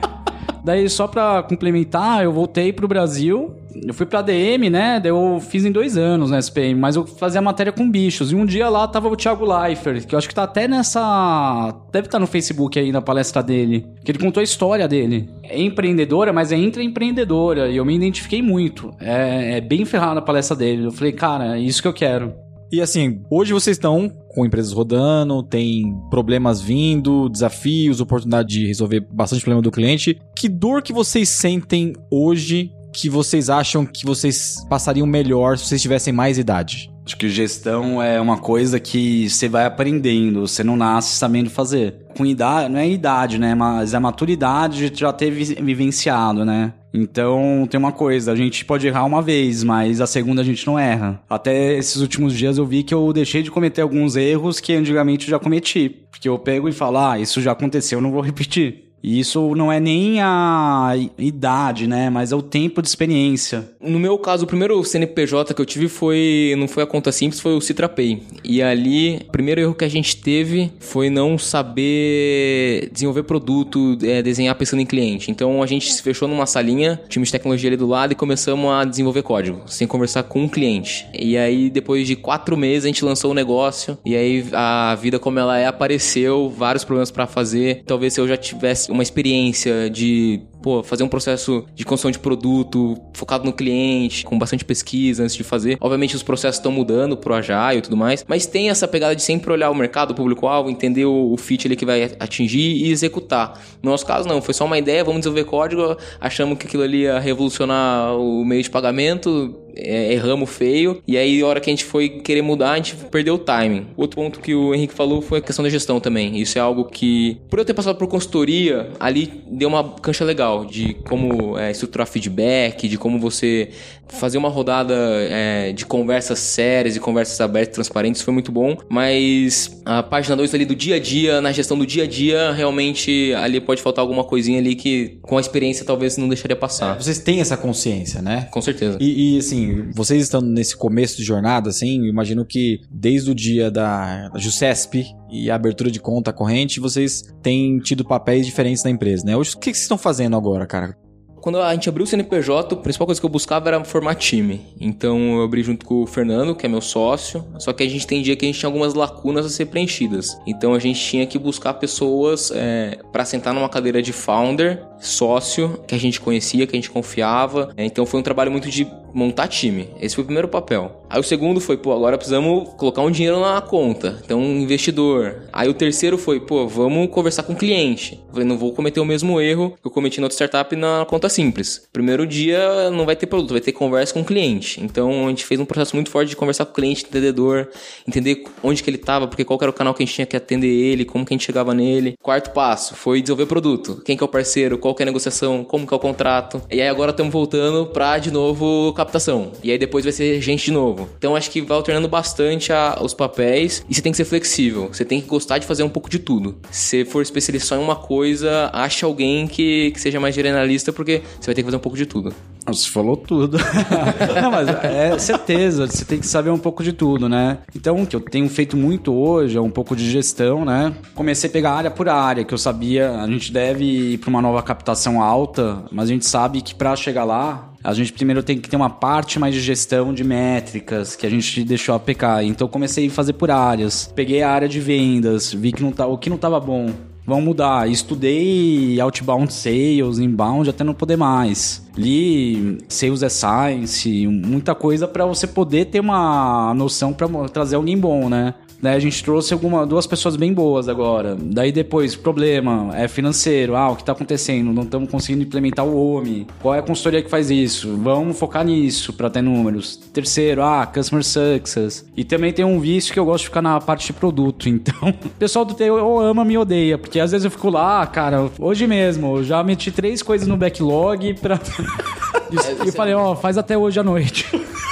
[0.64, 5.00] Daí, só pra complementar, eu voltei pro Brasil eu fui pra DM, né?
[5.04, 8.32] Eu fiz em dois anos na SPM, mas eu fazia matéria com bichos.
[8.32, 11.74] E um dia lá tava o Thiago Leifert, que eu acho que tá até nessa.
[11.92, 13.86] Deve estar tá no Facebook aí na palestra dele.
[14.04, 15.28] Que ele contou a história dele.
[15.42, 17.68] É empreendedora, mas é intraempreendedora.
[17.68, 18.90] E eu me identifiquei muito.
[19.00, 20.86] É, é bem ferrada a palestra dele.
[20.86, 22.34] Eu falei, cara, é isso que eu quero.
[22.70, 29.00] E assim, hoje vocês estão com empresas rodando, tem problemas vindo, desafios, oportunidade de resolver
[29.10, 30.20] bastante problema do cliente.
[30.36, 35.82] Que dor que vocês sentem hoje que vocês acham que vocês passariam melhor se vocês
[35.82, 36.90] tivessem mais idade?
[37.04, 41.94] Acho que gestão é uma coisa que você vai aprendendo, você não nasce sabendo fazer.
[42.14, 43.54] Com idade, não é idade, né?
[43.54, 46.74] Mas é maturidade de já ter vivenciado, né?
[46.92, 50.66] Então tem uma coisa, a gente pode errar uma vez, mas a segunda a gente
[50.66, 51.18] não erra.
[51.30, 55.26] Até esses últimos dias eu vi que eu deixei de cometer alguns erros que antigamente
[55.26, 55.88] eu já cometi.
[56.10, 58.87] Porque eu pego e falo, ah, isso já aconteceu, eu não vou repetir.
[59.02, 62.10] E isso não é nem a idade, né?
[62.10, 63.70] Mas é o tempo de experiência.
[63.80, 66.54] No meu caso, o primeiro CNPJ que eu tive foi.
[66.58, 68.22] Não foi a conta simples, foi o Citrapay.
[68.42, 74.22] E ali, o primeiro erro que a gente teve foi não saber desenvolver produto, é,
[74.22, 75.30] desenhar pensando em cliente.
[75.30, 78.84] Então a gente se fechou numa salinha, de tecnologia ali do lado, e começamos a
[78.84, 81.06] desenvolver código, sem conversar com o cliente.
[81.12, 83.98] E aí, depois de quatro meses, a gente lançou o um negócio.
[84.04, 87.82] E aí a vida como ela é apareceu, vários problemas para fazer.
[87.86, 92.18] Talvez se eu já tivesse uma experiência de pô, fazer um processo de construção de
[92.18, 95.76] produto focado no cliente, com bastante pesquisa antes de fazer.
[95.80, 99.22] Obviamente os processos estão mudando pro Agile e tudo mais, mas tem essa pegada de
[99.22, 102.90] sempre olhar o mercado, o público-alvo, entender o, o fit ali que vai atingir e
[102.90, 103.60] executar.
[103.82, 107.02] No nosso caso, não, foi só uma ideia, vamos desenvolver código, achamos que aquilo ali
[107.02, 111.72] ia revolucionar o meio de pagamento, é, erramos feio, e aí a hora que a
[111.72, 113.86] gente foi querer mudar, a gente perdeu o timing.
[113.96, 116.38] Outro ponto que o Henrique falou foi a questão da gestão também.
[116.38, 120.64] Isso é algo que, por eu ter passado por consultoria, ali deu uma cancha legal
[120.64, 123.70] de como é, estruturar feedback, de como você
[124.08, 128.76] fazer uma rodada é, de conversas sérias e conversas abertas, transparentes, foi muito bom.
[128.88, 132.52] Mas a página 2 ali do dia a dia, na gestão do dia a dia,
[132.52, 136.96] realmente ali pode faltar alguma coisinha ali que com a experiência talvez não deixaria passar.
[136.96, 138.48] É, vocês têm essa consciência, né?
[138.50, 138.98] Com certeza.
[139.00, 143.70] E, e assim, vocês estão nesse começo de jornada, assim, imagino que desde o dia
[143.70, 149.24] da, Jusesp e a abertura de conta corrente, vocês têm tido papéis diferentes na empresa,
[149.24, 149.36] né?
[149.36, 150.96] Hoje, o que vocês estão fazendo agora, cara?
[151.40, 154.60] Quando a gente abriu o CNPJ, a principal coisa que eu buscava era formar time.
[154.80, 157.44] Então eu abri junto com o Fernando, que é meu sócio.
[157.58, 160.38] Só que a gente entendia que a gente tinha algumas lacunas a ser preenchidas.
[160.46, 165.80] Então a gente tinha que buscar pessoas é, para sentar numa cadeira de founder, sócio,
[165.86, 167.72] que a gente conhecia, que a gente confiava.
[167.76, 169.88] É, então foi um trabalho muito de montar time.
[170.00, 171.02] Esse foi o primeiro papel.
[171.10, 174.20] Aí o segundo foi, pô, agora precisamos colocar um dinheiro na conta.
[174.24, 175.44] Então, um investidor.
[175.52, 178.20] Aí o terceiro foi, pô, vamos conversar com o cliente.
[178.26, 181.06] Eu falei, não vou cometer o mesmo erro que eu cometi na outra startup na
[181.08, 181.88] conta simples.
[181.92, 184.82] Primeiro dia não vai ter produto, vai ter conversa com o cliente.
[184.82, 187.68] Então, a gente fez um processo muito forte de conversar com o cliente, entendedor,
[188.06, 190.36] entender onde que ele estava, porque qual era o canal que a gente tinha que
[190.36, 192.14] atender ele, como que a gente chegava nele.
[192.22, 194.02] Quarto passo foi desenvolver produto.
[194.04, 196.60] Quem que é o parceiro, qual que é a negociação, como que é o contrato.
[196.70, 199.52] E aí agora estamos voltando para de novo captação.
[199.62, 201.08] E aí depois vai ser gente de novo.
[201.18, 204.88] Então acho que vai alternando bastante a, os papéis e você tem que ser flexível.
[204.92, 206.56] Você tem que gostar de fazer um pouco de tudo.
[206.70, 211.22] Se for especialista só em uma coisa, ache alguém que, que seja mais generalista, porque
[211.40, 212.34] você vai ter que fazer um pouco de tudo.
[212.66, 213.56] Você falou tudo.
[214.40, 217.58] Não, mas é certeza, você tem que saber um pouco de tudo, né?
[217.74, 220.92] Então, o que eu tenho feito muito hoje é um pouco de gestão, né?
[221.14, 224.42] Comecei a pegar área por área, que eu sabia, a gente deve ir para uma
[224.42, 228.58] nova captação alta, mas a gente sabe que para chegar lá, a gente primeiro tem
[228.58, 232.44] que ter uma parte mais de gestão de métricas que a gente deixou a pecar.
[232.44, 234.12] Então comecei a fazer por áreas.
[234.14, 236.90] Peguei a área de vendas, vi que não tá, o que não estava bom.
[237.28, 237.88] Vamos mudar.
[237.90, 241.86] Estudei outbound sales, inbound até não poder mais.
[241.94, 247.98] Li Sales é Science, muita coisa para você poder ter uma noção para trazer alguém
[247.98, 248.54] bom, né?
[248.80, 251.36] Daí a gente trouxe alguma, duas pessoas bem boas agora.
[251.38, 253.74] Daí depois, problema é financeiro.
[253.74, 254.72] Ah, o que está acontecendo?
[254.72, 256.46] Não estamos conseguindo implementar o OMI.
[256.62, 257.96] Qual é a consultoria que faz isso?
[257.96, 259.96] Vamos focar nisso para ter números.
[259.96, 262.06] Terceiro, ah, Customer Success.
[262.16, 264.68] E também tem um vício que eu gosto de ficar na parte de produto.
[264.78, 266.96] Então, o pessoal do TI ou ama me odeia.
[266.96, 270.56] Porque às vezes eu fico lá, cara, hoje mesmo, eu já meti três coisas no
[270.56, 271.58] backlog pra...
[272.84, 274.46] e, e falei, ó, oh, faz até hoje à noite.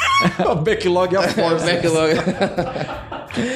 [0.50, 1.66] o backlog é a força.
[1.66, 2.14] backlog.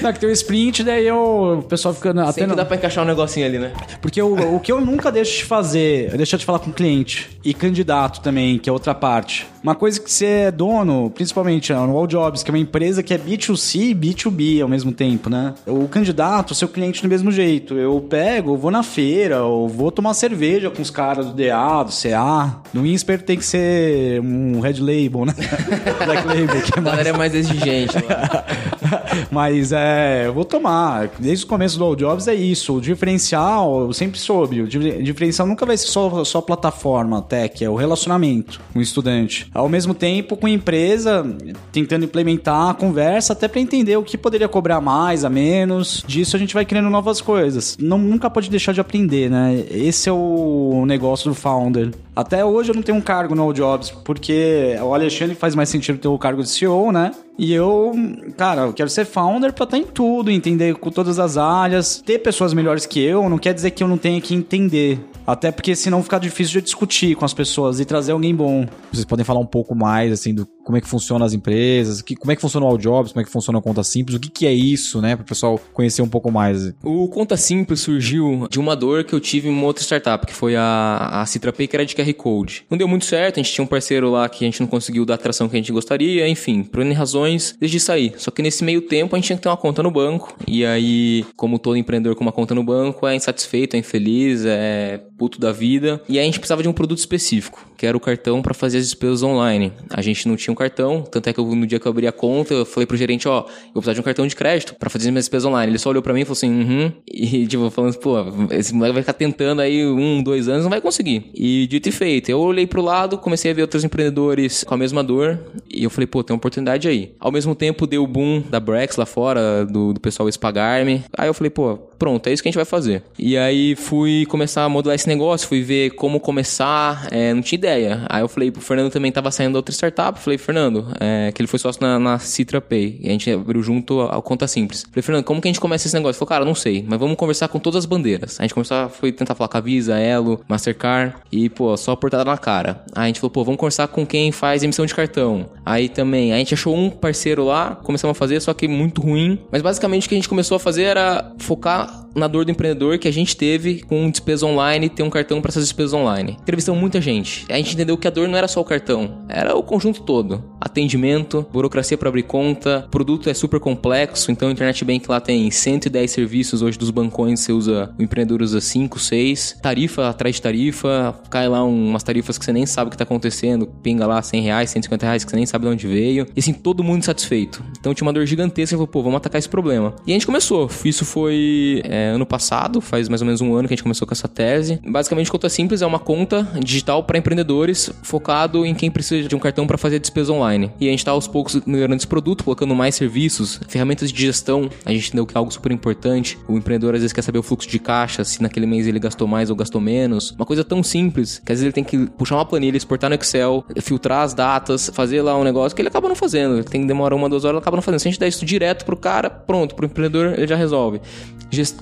[0.03, 2.77] Não, que tem o sprint, daí eu, o pessoal fica até Sempre no- dá pra
[2.77, 3.73] encaixar um negocinho ali, né?
[4.01, 6.73] Porque o, o que eu nunca deixo de fazer é deixar de falar com o
[6.73, 9.47] cliente e candidato também, que é outra parte.
[9.62, 13.12] Uma coisa que você é dono, principalmente no All Jobs, que é uma empresa que
[13.12, 15.53] é B2C e B2B ao mesmo tempo, né?
[15.66, 17.75] O candidato, o seu cliente do mesmo jeito.
[17.75, 21.83] Eu pego, eu vou na feira, eu vou tomar cerveja com os caras do DA,
[21.85, 22.57] do CA.
[22.73, 25.35] No Insper tem que ser um Red Label, né?
[26.07, 28.45] Black Label, que é A mais galera é mais exigente lá.
[29.71, 31.09] Mas é, eu vou tomar.
[31.19, 32.75] Desde o começo do All Jobs é isso.
[32.77, 34.63] O diferencial, eu sempre soube.
[34.63, 38.83] O di- diferencial nunca vai ser só, só plataforma tech, é o relacionamento com o
[38.83, 39.49] estudante.
[39.55, 41.25] Ao mesmo tempo, com a empresa,
[41.71, 46.03] tentando implementar a conversa até para entender o que poderia cobrar mais, a menos.
[46.07, 47.77] Disso a gente vai criando novas coisas.
[47.81, 49.65] Não, nunca pode deixar de aprender, né?
[49.71, 51.91] Esse é o negócio do founder.
[52.17, 55.69] Até hoje eu não tenho um cargo no All Jobs, porque o Alexandre faz mais
[55.69, 57.13] sentido ter o cargo de CEO, né?
[57.38, 57.93] E eu,
[58.37, 62.19] cara, eu quero ser founder pra estar em tudo, entender com todas as áreas, ter
[62.19, 65.01] pessoas melhores que eu, não quer dizer que eu não tenha que entender.
[65.31, 68.66] Até porque senão fica difícil de discutir com as pessoas e trazer alguém bom.
[68.93, 72.14] Vocês podem falar um pouco mais, assim, do como é que funciona as empresas, que,
[72.14, 74.21] como é que funciona o All Jobs, como é que funciona a conta simples, o
[74.21, 75.16] que, que é isso, né?
[75.16, 76.73] Para o pessoal conhecer um pouco mais.
[76.83, 80.33] O Conta Simples surgiu de uma dor que eu tive em uma outra startup, que
[80.33, 82.64] foi a, a CitraPay, que era de QR Code.
[82.71, 85.05] Não deu muito certo, a gente tinha um parceiro lá que a gente não conseguiu
[85.05, 88.14] dar a atração que a gente gostaria, enfim, por N razões, desde sair.
[88.16, 90.64] Só que nesse meio tempo a gente tinha que ter uma conta no banco, e
[90.64, 95.39] aí, como todo empreendedor com uma conta no banco, é insatisfeito, é infeliz, é puto
[95.39, 98.41] da vida, e aí a gente precisava de um produto específico, que era o cartão
[98.41, 99.71] para fazer as despesas online.
[99.91, 102.07] A gente não tinha um cartão, tanto é que eu, no dia que eu abri
[102.07, 104.75] a conta, eu falei pro gerente, ó, eu vou precisar de um cartão de crédito
[104.77, 105.73] para fazer as minhas despesas online.
[105.73, 108.17] Ele só olhou para mim e falou assim, uhum, e tipo, falando, pô,
[108.51, 111.31] esse moleque vai ficar tentando aí um, dois anos, não vai conseguir.
[111.35, 114.79] E dito e feito, eu olhei pro lado, comecei a ver outros empreendedores com a
[114.79, 117.15] mesma dor, e eu falei, pô, tem uma oportunidade aí.
[117.21, 121.05] Ao mesmo tempo, deu o boom da Brex lá fora, do, do pessoal Espagar-me.
[121.15, 123.03] Aí eu falei, pô, pronto, é isso que a gente vai fazer.
[123.19, 127.59] E aí fui começar a modelar esse negócio, fui ver como começar, é, não tinha
[127.59, 128.07] ideia.
[128.09, 131.43] Aí eu falei pro Fernando também tava saindo da outra startup, falei, Fernando, é, que
[131.43, 134.87] ele foi sócio na, na Citra Pay, e a gente abriu junto ao Conta Simples.
[134.91, 136.13] Falei, Fernando, como que a gente começa esse negócio?
[136.13, 138.41] Ele falou, cara, não sei, mas vamos conversar com todas as bandeiras.
[138.41, 142.25] A gente começou foi tentar falar com a Visa, Elo, Mastercard, e pô, só portada
[142.25, 142.83] na cara.
[142.95, 145.51] Aí a gente falou, pô, vamos conversar com quem faz emissão de cartão.
[145.67, 149.39] Aí também, a gente achou um parceiro lá, começamos a fazer, só que muito ruim.
[149.53, 152.98] Mas basicamente o que a gente começou a fazer era focar na dor do empreendedor
[152.98, 156.37] que a gente teve com despesa online, ter um cartão para essas despesas online.
[156.40, 157.46] Entrevistamos muita gente.
[157.48, 160.50] A gente entendeu que a dor não era só o cartão, era o conjunto todo.
[160.61, 165.51] Atendimento, burocracia para abrir conta, produto é super complexo, então o Internet Bank lá tem
[165.51, 170.42] 110 serviços hoje dos bancões, você usa, o empreendedor usa 5, 6, tarifa atrás de
[170.42, 174.20] tarifa, cai lá umas tarifas que você nem sabe o que tá acontecendo, pinga lá
[174.20, 176.99] 100 reais, 150 reais que você nem sabe de onde veio, e assim, todo mundo
[176.99, 177.64] insatisfeito.
[177.79, 179.94] Então tinha uma dor gigantesca, falou, pô, vamos atacar esse problema.
[180.07, 183.66] E a gente começou, isso foi é, ano passado, faz mais ou menos um ano
[183.66, 184.79] que a gente começou com essa tese.
[184.87, 189.38] Basicamente, Conta Simples é uma conta digital para empreendedores focado em quem precisa de um
[189.38, 190.50] cartão para fazer despesa online.
[190.81, 194.69] E a gente está aos poucos melhorando esse produto, colocando mais serviços, ferramentas de gestão.
[194.85, 196.39] A gente entendeu que é algo super importante.
[196.49, 199.27] O empreendedor às vezes quer saber o fluxo de caixa, se naquele mês ele gastou
[199.27, 200.33] mais ou gastou menos.
[200.33, 203.17] Uma coisa tão simples que às vezes ele tem que puxar uma planilha, exportar no
[203.17, 206.55] Excel, filtrar as datas, fazer lá um negócio que ele acaba não fazendo.
[206.57, 208.01] Ele tem que demorar uma, duas horas, ele acaba não fazendo.
[208.01, 211.01] Se a gente der isso direto pro cara, pronto, pro empreendedor ele já resolve.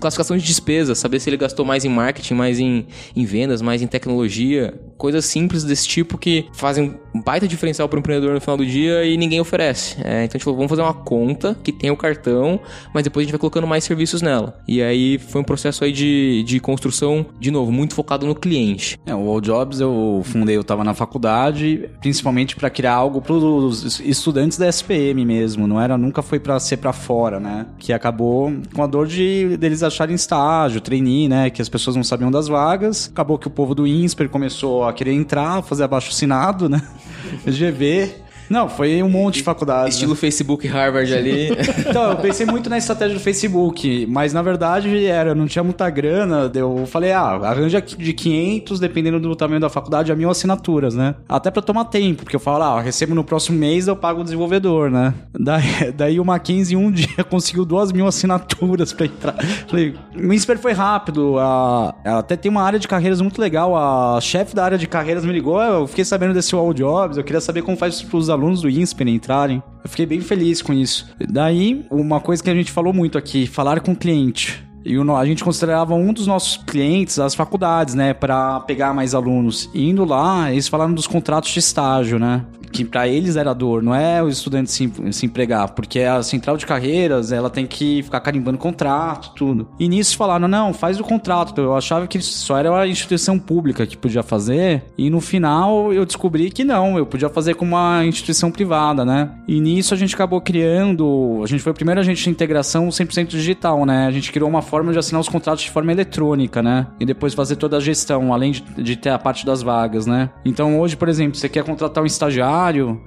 [0.00, 3.82] Classificação de despesas, saber se ele gastou mais em marketing, mais em, em vendas, mais
[3.82, 8.56] em tecnologia, coisas simples desse tipo que fazem um baita diferencial pro empreendedor no final
[8.56, 9.96] do dia e ninguém oferece.
[10.02, 12.60] É, então a gente falou, vamos fazer uma conta que tem o cartão,
[12.92, 14.60] mas depois a gente vai colocando mais serviços nela.
[14.66, 18.98] E aí foi um processo aí de, de construção, de novo, muito focado no cliente.
[19.06, 24.00] É, o All Jobs eu fundei, eu tava na faculdade, principalmente para criar algo pros
[24.00, 27.66] estudantes da SPM mesmo, não era, nunca foi para ser para fora, né?
[27.78, 31.50] Que acabou com a dor de deles acharem estágio, trainee, né?
[31.50, 33.08] Que as pessoas não sabiam das vagas.
[33.12, 36.82] Acabou que o povo do INSPER começou a querer entrar, fazer abaixo assinado, né?
[37.46, 38.27] GV.
[38.48, 39.90] Não, foi um monte de faculdade.
[39.90, 41.48] Estilo Facebook Harvard ali.
[41.88, 45.88] Então, eu pensei muito na estratégia do Facebook, mas na verdade era, não tinha muita
[45.88, 46.50] grana.
[46.54, 51.14] Eu falei, ah, arranja de 500, dependendo do tamanho da faculdade, a mil assinaturas, né?
[51.28, 54.20] Até pra tomar tempo, porque eu falo, ah, eu recebo no próximo mês, eu pago
[54.20, 55.14] o desenvolvedor, né?
[55.38, 59.34] Daí, daí o Mackenzie um dia conseguiu duas mil assinaturas pra entrar.
[59.66, 63.76] Falei, o Insper foi rápido, a, até tem uma área de carreiras muito legal.
[63.76, 67.24] A chefe da área de carreiras me ligou, eu fiquei sabendo desse All Jobs, eu
[67.24, 69.62] queria saber como faz pros alunos do INSPER entrarem.
[69.84, 71.06] Eu fiquei bem feliz com isso.
[71.28, 74.64] Daí, uma coisa que a gente falou muito aqui, falar com o cliente.
[74.84, 79.68] E a gente considerava um dos nossos clientes as faculdades, né, Pra pegar mais alunos.
[79.74, 82.44] E indo lá, eles falaram dos contratos de estágio, né?
[82.70, 86.56] Que para eles era dor, não é o estudante se, se empregar, porque a central
[86.56, 89.68] de carreiras, ela tem que ficar carimbando contrato, tudo.
[89.78, 91.60] E nisso falaram, não, faz o contrato.
[91.60, 96.04] Eu achava que só era a instituição pública que podia fazer, e no final eu
[96.04, 99.30] descobri que não, eu podia fazer com uma instituição privada, né?
[99.46, 103.28] E nisso a gente acabou criando, a gente foi o primeiro agente de integração 100%
[103.28, 104.06] digital, né?
[104.06, 106.86] A gente criou uma forma de assinar os contratos de forma eletrônica, né?
[107.00, 110.30] E depois fazer toda a gestão, além de, de ter a parte das vagas, né?
[110.44, 112.57] Então hoje, por exemplo, você quer contratar um estagiário,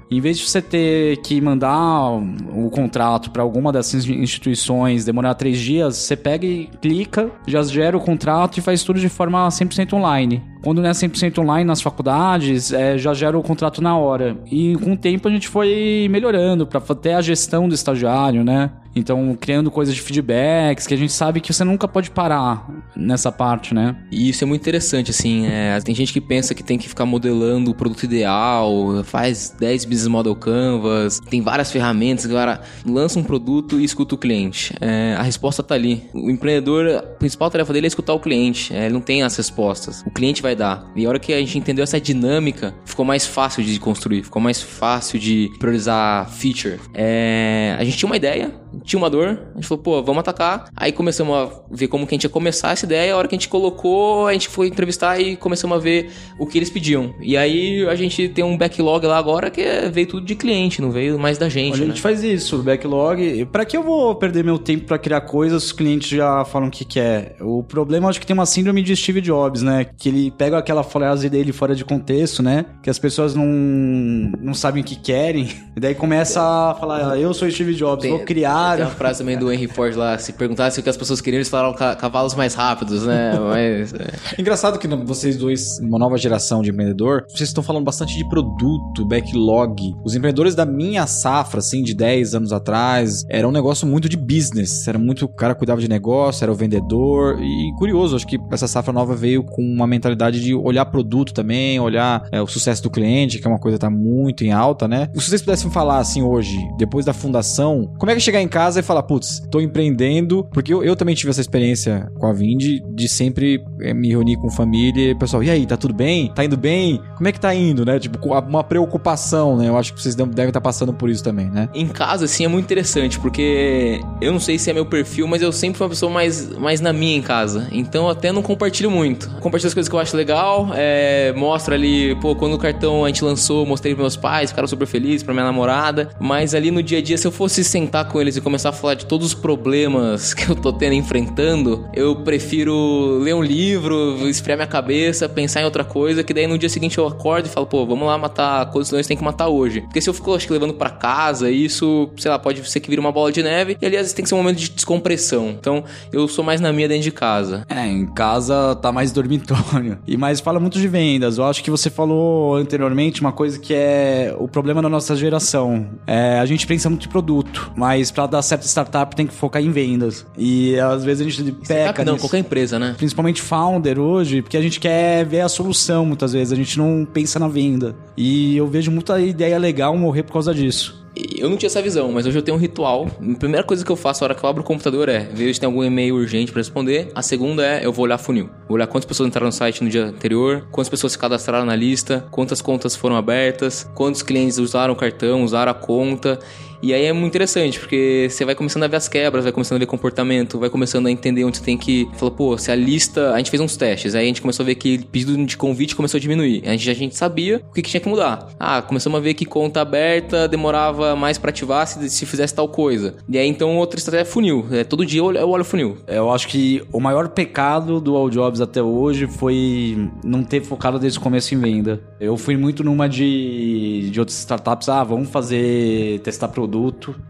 [0.10, 5.58] em vez de você ter que mandar o contrato para alguma dessas instituições, demorar três
[5.58, 9.94] dias, você pega e clica, já gera o contrato e faz tudo de forma 100%
[9.94, 10.42] online.
[10.64, 14.38] Quando não é 100% online nas faculdades, é, já gera o contrato na hora.
[14.52, 18.70] E com o tempo a gente foi melhorando para ter a gestão do estagiário, né?
[18.96, 23.32] Então, criando coisas de feedbacks, que a gente sabe que você nunca pode parar nessa
[23.32, 23.96] parte, né?
[24.12, 25.48] E isso é muito interessante, assim.
[25.48, 29.86] É, tem gente que pensa que tem que ficar modelando o produto ideal, faz 10
[29.86, 34.74] business model canvas, tem várias ferramentas, agora lança um produto e escuta o cliente.
[34.82, 36.10] É, a resposta tá ali.
[36.14, 38.74] O empreendedor, a principal tarefa dele é escutar o cliente.
[38.74, 40.04] É, ele não tem as respostas.
[40.06, 40.92] O cliente vai dar.
[40.96, 44.42] E a hora que a gente entendeu essa dinâmica, ficou mais fácil de construir, ficou
[44.42, 46.80] mais fácil de priorizar feature.
[46.94, 48.52] É, a gente tinha uma ideia,
[48.84, 50.70] tinha uma dor, a gente falou, pô, vamos atacar.
[50.76, 53.14] Aí começamos a ver como que a gente ia começar essa ideia.
[53.14, 56.46] A hora que a gente colocou, a gente foi entrevistar e começamos a ver o
[56.46, 57.14] que eles pediam.
[57.22, 60.82] E aí a gente tem um backlog lá agora que é, veio tudo de cliente,
[60.82, 61.74] não veio mais da gente.
[61.76, 62.02] A gente né?
[62.02, 63.46] faz isso, backlog.
[63.46, 65.66] Para que eu vou perder meu tempo para criar coisas?
[65.66, 67.36] Os clientes já falam o que quer.
[67.42, 69.86] O problema acho que tem uma síndrome de Steve Jobs, né?
[69.98, 72.66] Que ele pega aquela frase dele fora de contexto, né?
[72.82, 75.50] Que as pessoas não, não sabem o que querem.
[75.74, 78.61] E daí começa a falar, eu sou Steve Jobs, Tem- vou criar.
[78.78, 81.38] Tem uma frase também do Henry Ford lá, se perguntasse o que as pessoas queriam,
[81.38, 83.38] eles falaram ca- cavalos mais rápidos, né?
[83.40, 83.94] Mas.
[83.94, 84.42] é.
[84.42, 89.06] Engraçado que vocês dois, uma nova geração de empreendedor, vocês estão falando bastante de produto,
[89.08, 89.94] backlog.
[90.04, 94.18] Os empreendedores da minha safra, assim, de 10 anos atrás, era um negócio muito de
[94.18, 94.88] business.
[94.88, 95.26] Era muito.
[95.26, 97.40] O cara cuidava de negócio, era o vendedor.
[97.42, 101.80] E curioso, acho que essa safra nova veio com uma mentalidade de olhar produto também,
[101.80, 104.88] olhar é, o sucesso do cliente, que é uma coisa que tá muito em alta,
[104.88, 105.10] né?
[105.16, 108.82] Se vocês pudessem falar assim hoje, depois da fundação, como é que chegar em casa
[108.82, 112.82] e falar, putz, tô empreendendo, porque eu, eu também tive essa experiência com a Vind
[112.94, 116.32] de sempre eh, me reunir com família e pessoal, e aí, tá tudo bem?
[116.36, 117.02] Tá indo bem?
[117.16, 117.98] Como é que tá indo, né?
[117.98, 119.70] Tipo, uma preocupação, né?
[119.70, 121.70] Eu acho que vocês devem estar passando por isso também, né?
[121.74, 125.42] Em casa, assim, é muito interessante, porque eu não sei se é meu perfil, mas
[125.42, 127.68] eu sempre fui uma pessoa mais, mais na minha em casa.
[127.72, 129.30] Então até não compartilho muito.
[129.40, 133.08] Compartilho as coisas que eu acho legal, é, mostro ali, pô, quando o cartão a
[133.08, 136.10] gente lançou, mostrei pros meus pais, ficaram super felizes, pra minha namorada.
[136.20, 138.96] Mas ali no dia a dia, se eu fosse sentar com eles começar a falar
[138.96, 144.58] de todos os problemas que eu tô tendo, enfrentando, eu prefiro ler um livro, esfriar
[144.58, 147.66] minha cabeça, pensar em outra coisa, que daí no dia seguinte eu acordo e falo,
[147.66, 149.82] pô, vamos lá matar coisas que nós tem que matar hoje.
[149.82, 152.90] Porque se eu fico, acho que, levando pra casa, isso, sei lá, pode ser que
[152.90, 154.70] vire uma bola de neve, e ali às vezes tem que ser um momento de
[154.70, 155.50] descompressão.
[155.50, 157.66] Então, eu sou mais na minha dentro de casa.
[157.70, 160.00] É, em casa tá mais dormitório.
[160.08, 161.38] E mais fala muito de vendas.
[161.38, 165.88] Eu acho que você falou anteriormente uma coisa que é o problema da nossa geração.
[166.06, 169.62] É, a gente pensa muito em produto, mas pra dar certo startup tem que focar
[169.62, 170.26] em vendas.
[170.38, 172.26] E às vezes a gente peca não, nisso.
[172.26, 172.96] qualquer empresa, né?
[172.98, 177.06] Principalmente founder hoje, porque a gente quer ver a solução muitas vezes, a gente não
[177.06, 177.96] pensa na venda.
[178.18, 181.02] E eu vejo muita ideia legal morrer por causa disso.
[181.16, 183.06] Eu não tinha essa visão, mas hoje eu tenho um ritual.
[183.06, 185.54] A primeira coisa que eu faço na hora que eu abro o computador é ver
[185.54, 187.12] se tem algum e-mail urgente pra responder.
[187.14, 188.50] A segunda é eu vou olhar funil.
[188.68, 191.76] Vou olhar quantas pessoas entraram no site no dia anterior, quantas pessoas se cadastraram na
[191.76, 196.40] lista, quantas contas foram abertas, quantos clientes usaram o cartão, usaram a conta.
[196.82, 199.76] E aí é muito interessante, porque você vai começando a ver as quebras, vai começando
[199.78, 202.10] a ver comportamento, vai começando a entender onde você tem que.
[202.16, 203.32] Fala, pô, se a lista.
[203.32, 205.96] A gente fez uns testes, aí a gente começou a ver que pedido de convite
[205.96, 206.64] começou a diminuir.
[206.66, 208.50] A gente, a gente sabia o que, que tinha que mudar.
[208.60, 212.68] Ah, começamos a ver que conta aberta demorava mais pra ativar se, se fizesse tal
[212.68, 213.16] coisa.
[213.30, 214.66] E aí então outra estratégia é funil.
[214.72, 215.98] É, todo dia eu eu olho funil.
[216.08, 220.98] Eu acho que o maior pecado do All Jobs até hoje foi não ter focado
[220.98, 222.02] desde o começo em venda.
[222.20, 226.71] Eu fui muito numa de, de outras startups, ah, vamos fazer, testar produto.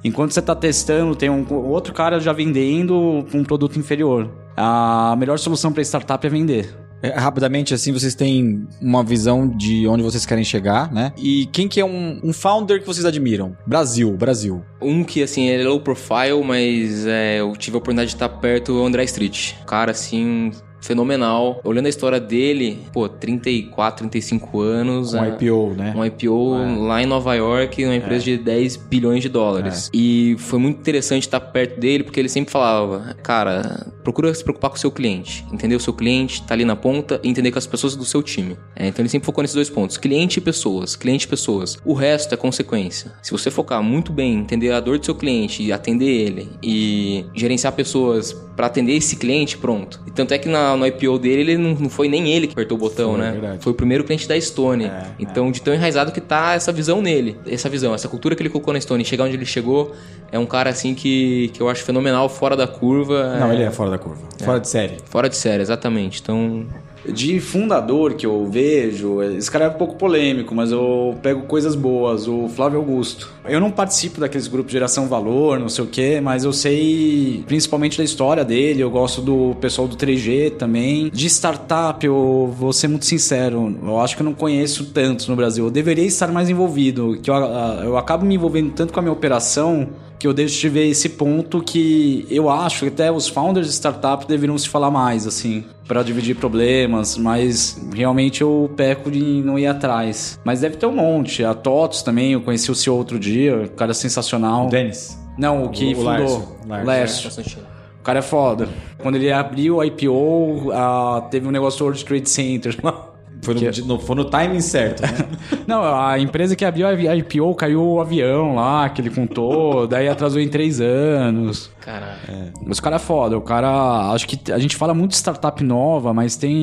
[0.04, 4.30] Enquanto você tá testando, tem um outro cara já vendendo com um produto inferior.
[4.56, 6.82] A melhor solução para startup é vender.
[7.04, 11.12] É, rapidamente, assim, vocês têm uma visão de onde vocês querem chegar, né?
[11.18, 13.58] E quem que é um, um founder que vocês admiram?
[13.66, 14.64] Brasil, Brasil.
[14.80, 18.30] Um que, assim, ele é low profile, mas é, eu tive a oportunidade de estar
[18.30, 19.54] perto do André Street.
[19.62, 20.52] Um cara, assim,
[20.82, 21.62] fenomenal.
[21.64, 25.14] Olhando a história dele, pô, 34, 35 anos.
[25.14, 25.94] Um é, IPO, né?
[25.96, 26.76] Um IPO É.
[26.78, 29.90] lá em Nova York, uma empresa de 10 bilhões de dólares.
[29.94, 34.70] E foi muito interessante estar perto dele, porque ele sempre falava, cara, procura se preocupar
[34.72, 35.46] com o seu cliente.
[35.52, 38.22] Entender o seu cliente, tá ali na ponta, e entender com as pessoas do seu
[38.24, 38.58] time.
[38.76, 40.96] É, então ele sempre focou nesses dois pontos: cliente e pessoas.
[40.96, 41.78] Cliente e pessoas.
[41.86, 43.12] O resto é consequência.
[43.22, 47.26] Se você focar muito bem, entender a dor do seu cliente e atender ele, e
[47.34, 50.02] gerenciar pessoas para atender esse cliente, pronto.
[50.06, 52.54] E tanto é que na, no IPO dele, ele não, não foi nem ele que
[52.54, 53.32] apertou o botão, Foi, né?
[53.32, 53.64] verdade.
[53.64, 54.86] Foi o primeiro cliente da Stone.
[54.86, 57.38] É, então, de tão enraizado que tá essa visão nele.
[57.48, 59.94] Essa visão, essa cultura que ele colocou na Stone, chegar onde ele chegou,
[60.32, 63.38] é um cara assim que, que eu acho fenomenal, fora da curva.
[63.40, 64.22] Não, ele é fora da curva.
[64.44, 64.98] Fora de série.
[65.06, 66.22] Fora de série, exatamente.
[66.22, 66.66] Então,
[67.06, 71.76] De fundador que eu vejo, esse cara é um pouco polêmico, mas eu pego coisas
[71.76, 72.28] boas.
[72.28, 73.32] O Flávio Augusto.
[73.46, 77.98] Eu não participo daqueles grupos geração valor, não sei o quê, mas eu sei principalmente
[77.98, 78.82] da história dele.
[78.82, 81.10] Eu gosto do pessoal do 3G também.
[81.10, 85.36] De startup, eu vou ser muito sincero, eu acho que eu não conheço tantos no
[85.36, 85.66] Brasil.
[85.66, 89.14] Eu deveria estar mais envolvido, que eu, eu acabo me envolvendo tanto com a minha
[89.14, 89.90] operação
[90.22, 93.74] que eu deixo de ver esse ponto que eu acho que até os founders de
[93.74, 99.58] startup deveriam se falar mais, assim, para dividir problemas, mas realmente eu peco de não
[99.58, 100.40] ir atrás.
[100.46, 101.44] Mas deve ter um monte.
[101.44, 104.68] A TOTOS também, eu conheci o seu outro dia, o cara é sensacional.
[104.68, 105.18] O Dennis.
[105.38, 106.12] Não, o que O- fundou.
[106.12, 106.48] Lércio.
[106.68, 106.86] Lércio.
[106.86, 107.24] Lércio.
[107.24, 107.64] Constantino.
[108.00, 108.70] O cara é foda.
[109.00, 113.08] Quando ele abriu o IPO, ah, teve um negócio do World Trade Center lá.
[113.42, 115.10] Foi no, de- no- foi no timing certo, né?
[115.68, 120.08] Não, a empresa que abriu a IPO caiu o avião lá, que ele contou, daí
[120.08, 121.72] atrasou em três anos.
[121.82, 122.20] Caralho.
[122.68, 123.36] Os cara é foda.
[123.38, 124.12] O cara.
[124.12, 126.56] Acho que a gente fala muito de startup nova, mas tem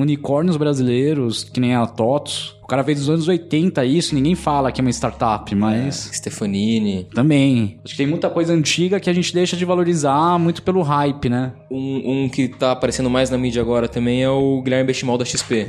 [0.00, 2.56] unicórnios brasileiros, que nem a TOTOS.
[2.62, 6.08] O cara veio dos anos 80 isso, ninguém fala que é uma startup, mas.
[6.14, 7.06] Stefanini.
[7.14, 7.78] Também.
[7.84, 11.28] Acho que tem muita coisa antiga que a gente deixa de valorizar muito pelo hype,
[11.28, 11.52] né?
[11.70, 15.26] Um, um que tá aparecendo mais na mídia agora também é o Guilherme Bestimal da
[15.26, 15.68] XP.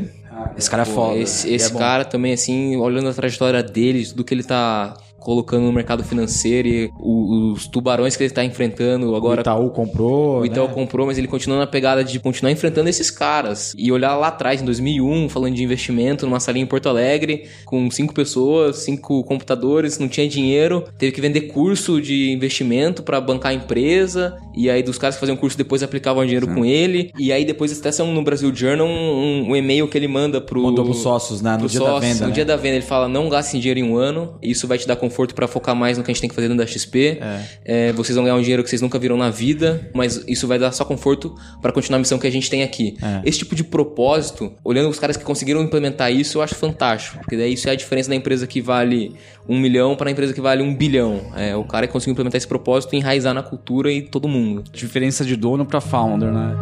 [0.58, 1.18] Esse cara é foda.
[1.18, 4.96] Esse, Ele esse é cara também, assim, olhando a trajetória dele, tudo que ele tá
[5.26, 9.40] colocando no mercado financeiro e o- os tubarões que ele tá enfrentando agora.
[9.40, 10.42] o Itaú comprou.
[10.42, 10.74] O Itaú né?
[10.74, 13.74] comprou, mas ele continua na pegada de continuar enfrentando esses caras.
[13.76, 17.90] E olhar lá atrás, em 2001, falando de investimento numa salinha em Porto Alegre, com
[17.90, 23.52] cinco pessoas, cinco computadores, não tinha dinheiro, teve que vender curso de investimento para bancar
[23.52, 24.38] a empresa.
[24.56, 27.12] E aí, dos caras que faziam curso depois aplicavam dinheiro com ele.
[27.18, 30.62] E aí, depois, até saiu no Brasil Journal um, um e-mail que ele manda pro.
[30.62, 31.58] Mandou pros sócios, né?
[31.60, 32.22] No dia da venda.
[32.22, 32.34] No né?
[32.34, 34.96] dia da venda, ele fala: não gastem dinheiro em um ano, isso vai te dar
[34.96, 37.20] conforto para focar mais no que a gente tem que fazer dentro da XP.
[37.64, 40.60] É, vocês vão ganhar um dinheiro que vocês nunca viram na vida, mas isso vai
[40.60, 42.98] dar só conforto para continuar a missão que a gente tem aqui.
[43.02, 43.22] É.
[43.28, 47.38] Esse tipo de propósito, olhando os caras que conseguiram implementar isso, eu acho fantástico, porque
[47.38, 49.16] daí isso é a diferença da empresa que vale
[49.48, 51.22] um milhão para a empresa que vale um bilhão.
[51.36, 54.64] É o cara que conseguiu implementar esse propósito e enraizar na cultura e todo mundo.
[54.72, 56.56] Diferença de dono pra founder, né?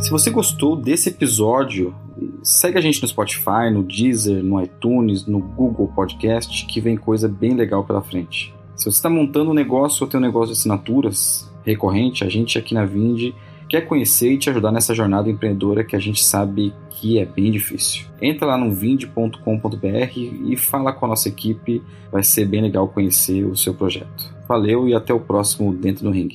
[0.00, 1.94] Se você gostou desse episódio,
[2.42, 7.28] segue a gente no Spotify, no Deezer, no iTunes, no Google Podcast, que vem coisa
[7.28, 8.54] bem legal pela frente.
[8.76, 12.58] Se você está montando um negócio ou tem um negócio de assinaturas recorrente, a gente
[12.58, 13.34] aqui na Vind
[13.68, 17.52] quer conhecer e te ajudar nessa jornada empreendedora que a gente sabe que é bem
[17.52, 18.06] difícil.
[18.20, 23.44] Entra lá no vind.com.br e fala com a nossa equipe, vai ser bem legal conhecer
[23.44, 24.34] o seu projeto.
[24.48, 26.30] Valeu e até o próximo Dentro do Ring.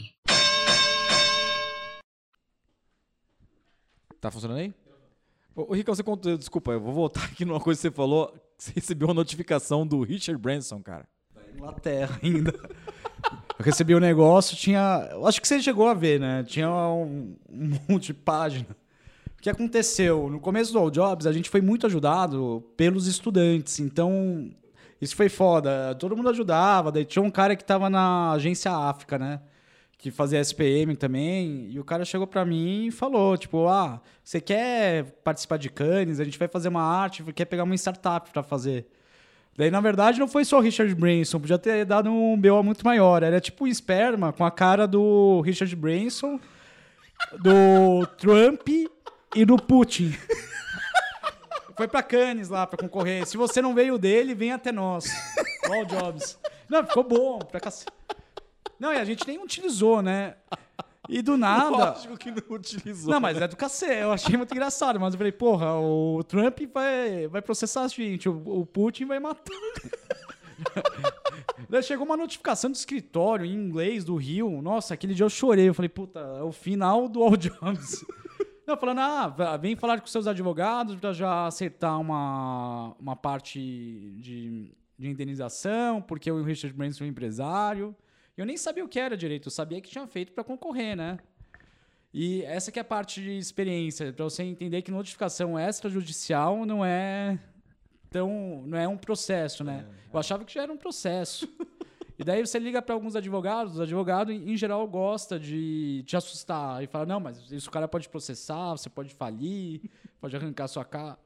[4.22, 4.85] Tá funcionando aí?
[5.56, 6.38] Ô, você contou.
[6.38, 8.34] Desculpa, eu vou voltar aqui numa coisa que você falou.
[8.58, 11.08] Você recebeu uma notificação do Richard Branson, cara.
[11.56, 12.54] Inglaterra ainda.
[13.58, 15.10] Eu recebi o negócio, tinha.
[15.26, 16.44] Acho que você chegou a ver, né?
[16.44, 18.68] Tinha um, um monte de página.
[19.38, 20.30] O que aconteceu?
[20.30, 23.80] No começo do All Jobs, a gente foi muito ajudado pelos estudantes.
[23.80, 24.52] Então,
[25.00, 25.96] isso foi foda.
[25.96, 26.92] Todo mundo ajudava.
[26.92, 29.40] Daí tinha um cara que tava na agência África, né?
[29.98, 31.70] Que fazia SPM também.
[31.72, 36.20] E o cara chegou pra mim e falou: tipo, ah, você quer participar de Cannes?
[36.20, 38.88] A gente vai fazer uma arte, quer pegar uma startup pra fazer.
[39.58, 42.84] Daí, na verdade, não foi só o Richard Branson, podia ter dado um BO muito
[42.86, 43.24] maior.
[43.24, 46.38] Era tipo um esperma com a cara do Richard Branson,
[47.40, 48.68] do Trump
[49.34, 50.14] e do Putin.
[51.78, 53.26] Foi pra Cannes lá pra concorrer.
[53.26, 55.06] Se você não veio dele, vem até nós.
[55.70, 56.38] All Jobs.
[56.70, 57.95] Não, ficou bom pra cacete.
[58.80, 60.36] Não, e a gente nem utilizou, né?
[61.08, 61.70] E do nada.
[61.70, 63.14] Lógico que não utilizou.
[63.14, 64.02] Não, mas é do cacete.
[64.02, 65.00] Eu achei muito engraçado.
[65.00, 69.20] Mas eu falei, porra, o Trump vai, vai processar a gente, o, o Putin vai
[69.20, 69.54] matar.
[71.70, 74.62] Daí chegou uma notificação do escritório em inglês do Rio.
[74.62, 75.68] Nossa, aquele dia eu chorei.
[75.68, 78.06] Eu falei, puta, é o final do All Jobs.
[78.68, 83.60] Não, falando, ah, vem falar com seus advogados pra já acertar uma, uma parte
[84.18, 87.96] de, de indenização, porque o Richard Branson é um empresário.
[88.38, 91.18] Eu nem sabia o que era direito, eu sabia que tinha feito para concorrer, né?
[92.14, 96.84] E essa que é a parte de experiência, para você entender que notificação extrajudicial não
[96.84, 97.40] é
[98.10, 99.86] tão, não é um processo, né?
[99.88, 101.48] É, Eu achava que já era um processo.
[102.18, 106.82] E daí você liga para alguns advogados, o advogado em geral gosta de te assustar
[106.82, 109.82] e fala: "Não, mas isso o cara pode processar, você pode falir,
[110.22, 111.20] pode arrancar sua cara".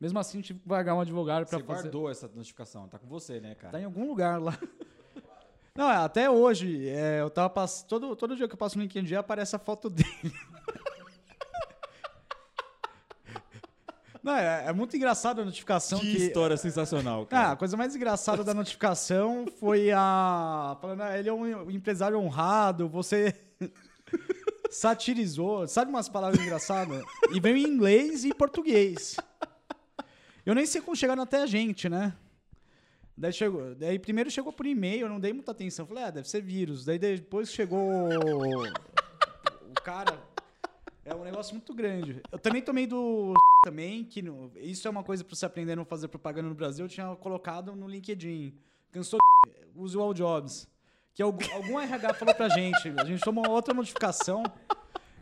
[0.00, 1.66] Mesmo assim, tive que pagar um advogado para fazer.
[1.66, 3.72] Você guardou essa notificação, tá com você, né, cara?
[3.72, 4.58] Tá em algum lugar lá.
[5.74, 7.88] Não, até hoje, é, eu tava passando.
[7.88, 10.10] Todo, todo dia que eu passo no LinkedIn aparece a foto dele.
[14.22, 15.98] Não, é, é, muito engraçado a notificação.
[15.98, 17.48] Que, que história sensacional, cara.
[17.48, 20.76] Ah, a coisa mais engraçada da notificação foi a.
[20.80, 23.34] Falando, ah, ele é um empresário honrado, você
[24.70, 25.66] satirizou.
[25.66, 27.02] Sabe umas palavras engraçadas?
[27.32, 29.16] E veio em inglês e português.
[30.44, 32.14] Eu nem sei como chegaram até a gente, né?
[33.20, 35.86] Daí, chegou, daí primeiro chegou por e-mail, eu não dei muita atenção.
[35.86, 36.86] Falei, ah, deve ser vírus.
[36.86, 38.62] Daí depois chegou o
[39.84, 40.18] cara.
[41.04, 42.22] É um negócio muito grande.
[42.32, 45.76] Eu também tomei do também, que no, isso é uma coisa para você aprender a
[45.76, 46.86] não fazer propaganda no Brasil.
[46.86, 48.54] Eu tinha colocado no LinkedIn.
[48.90, 49.18] Cansou
[49.76, 50.66] use o All Jobs.
[51.12, 52.90] Que algum, algum RH falou pra gente.
[52.96, 54.42] A gente tomou outra notificação.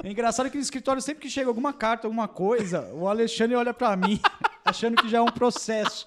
[0.05, 3.75] É engraçado que no escritório, sempre que chega alguma carta, alguma coisa, o Alexandre olha
[3.75, 4.21] para mim,
[4.65, 6.07] achando que já é um processo.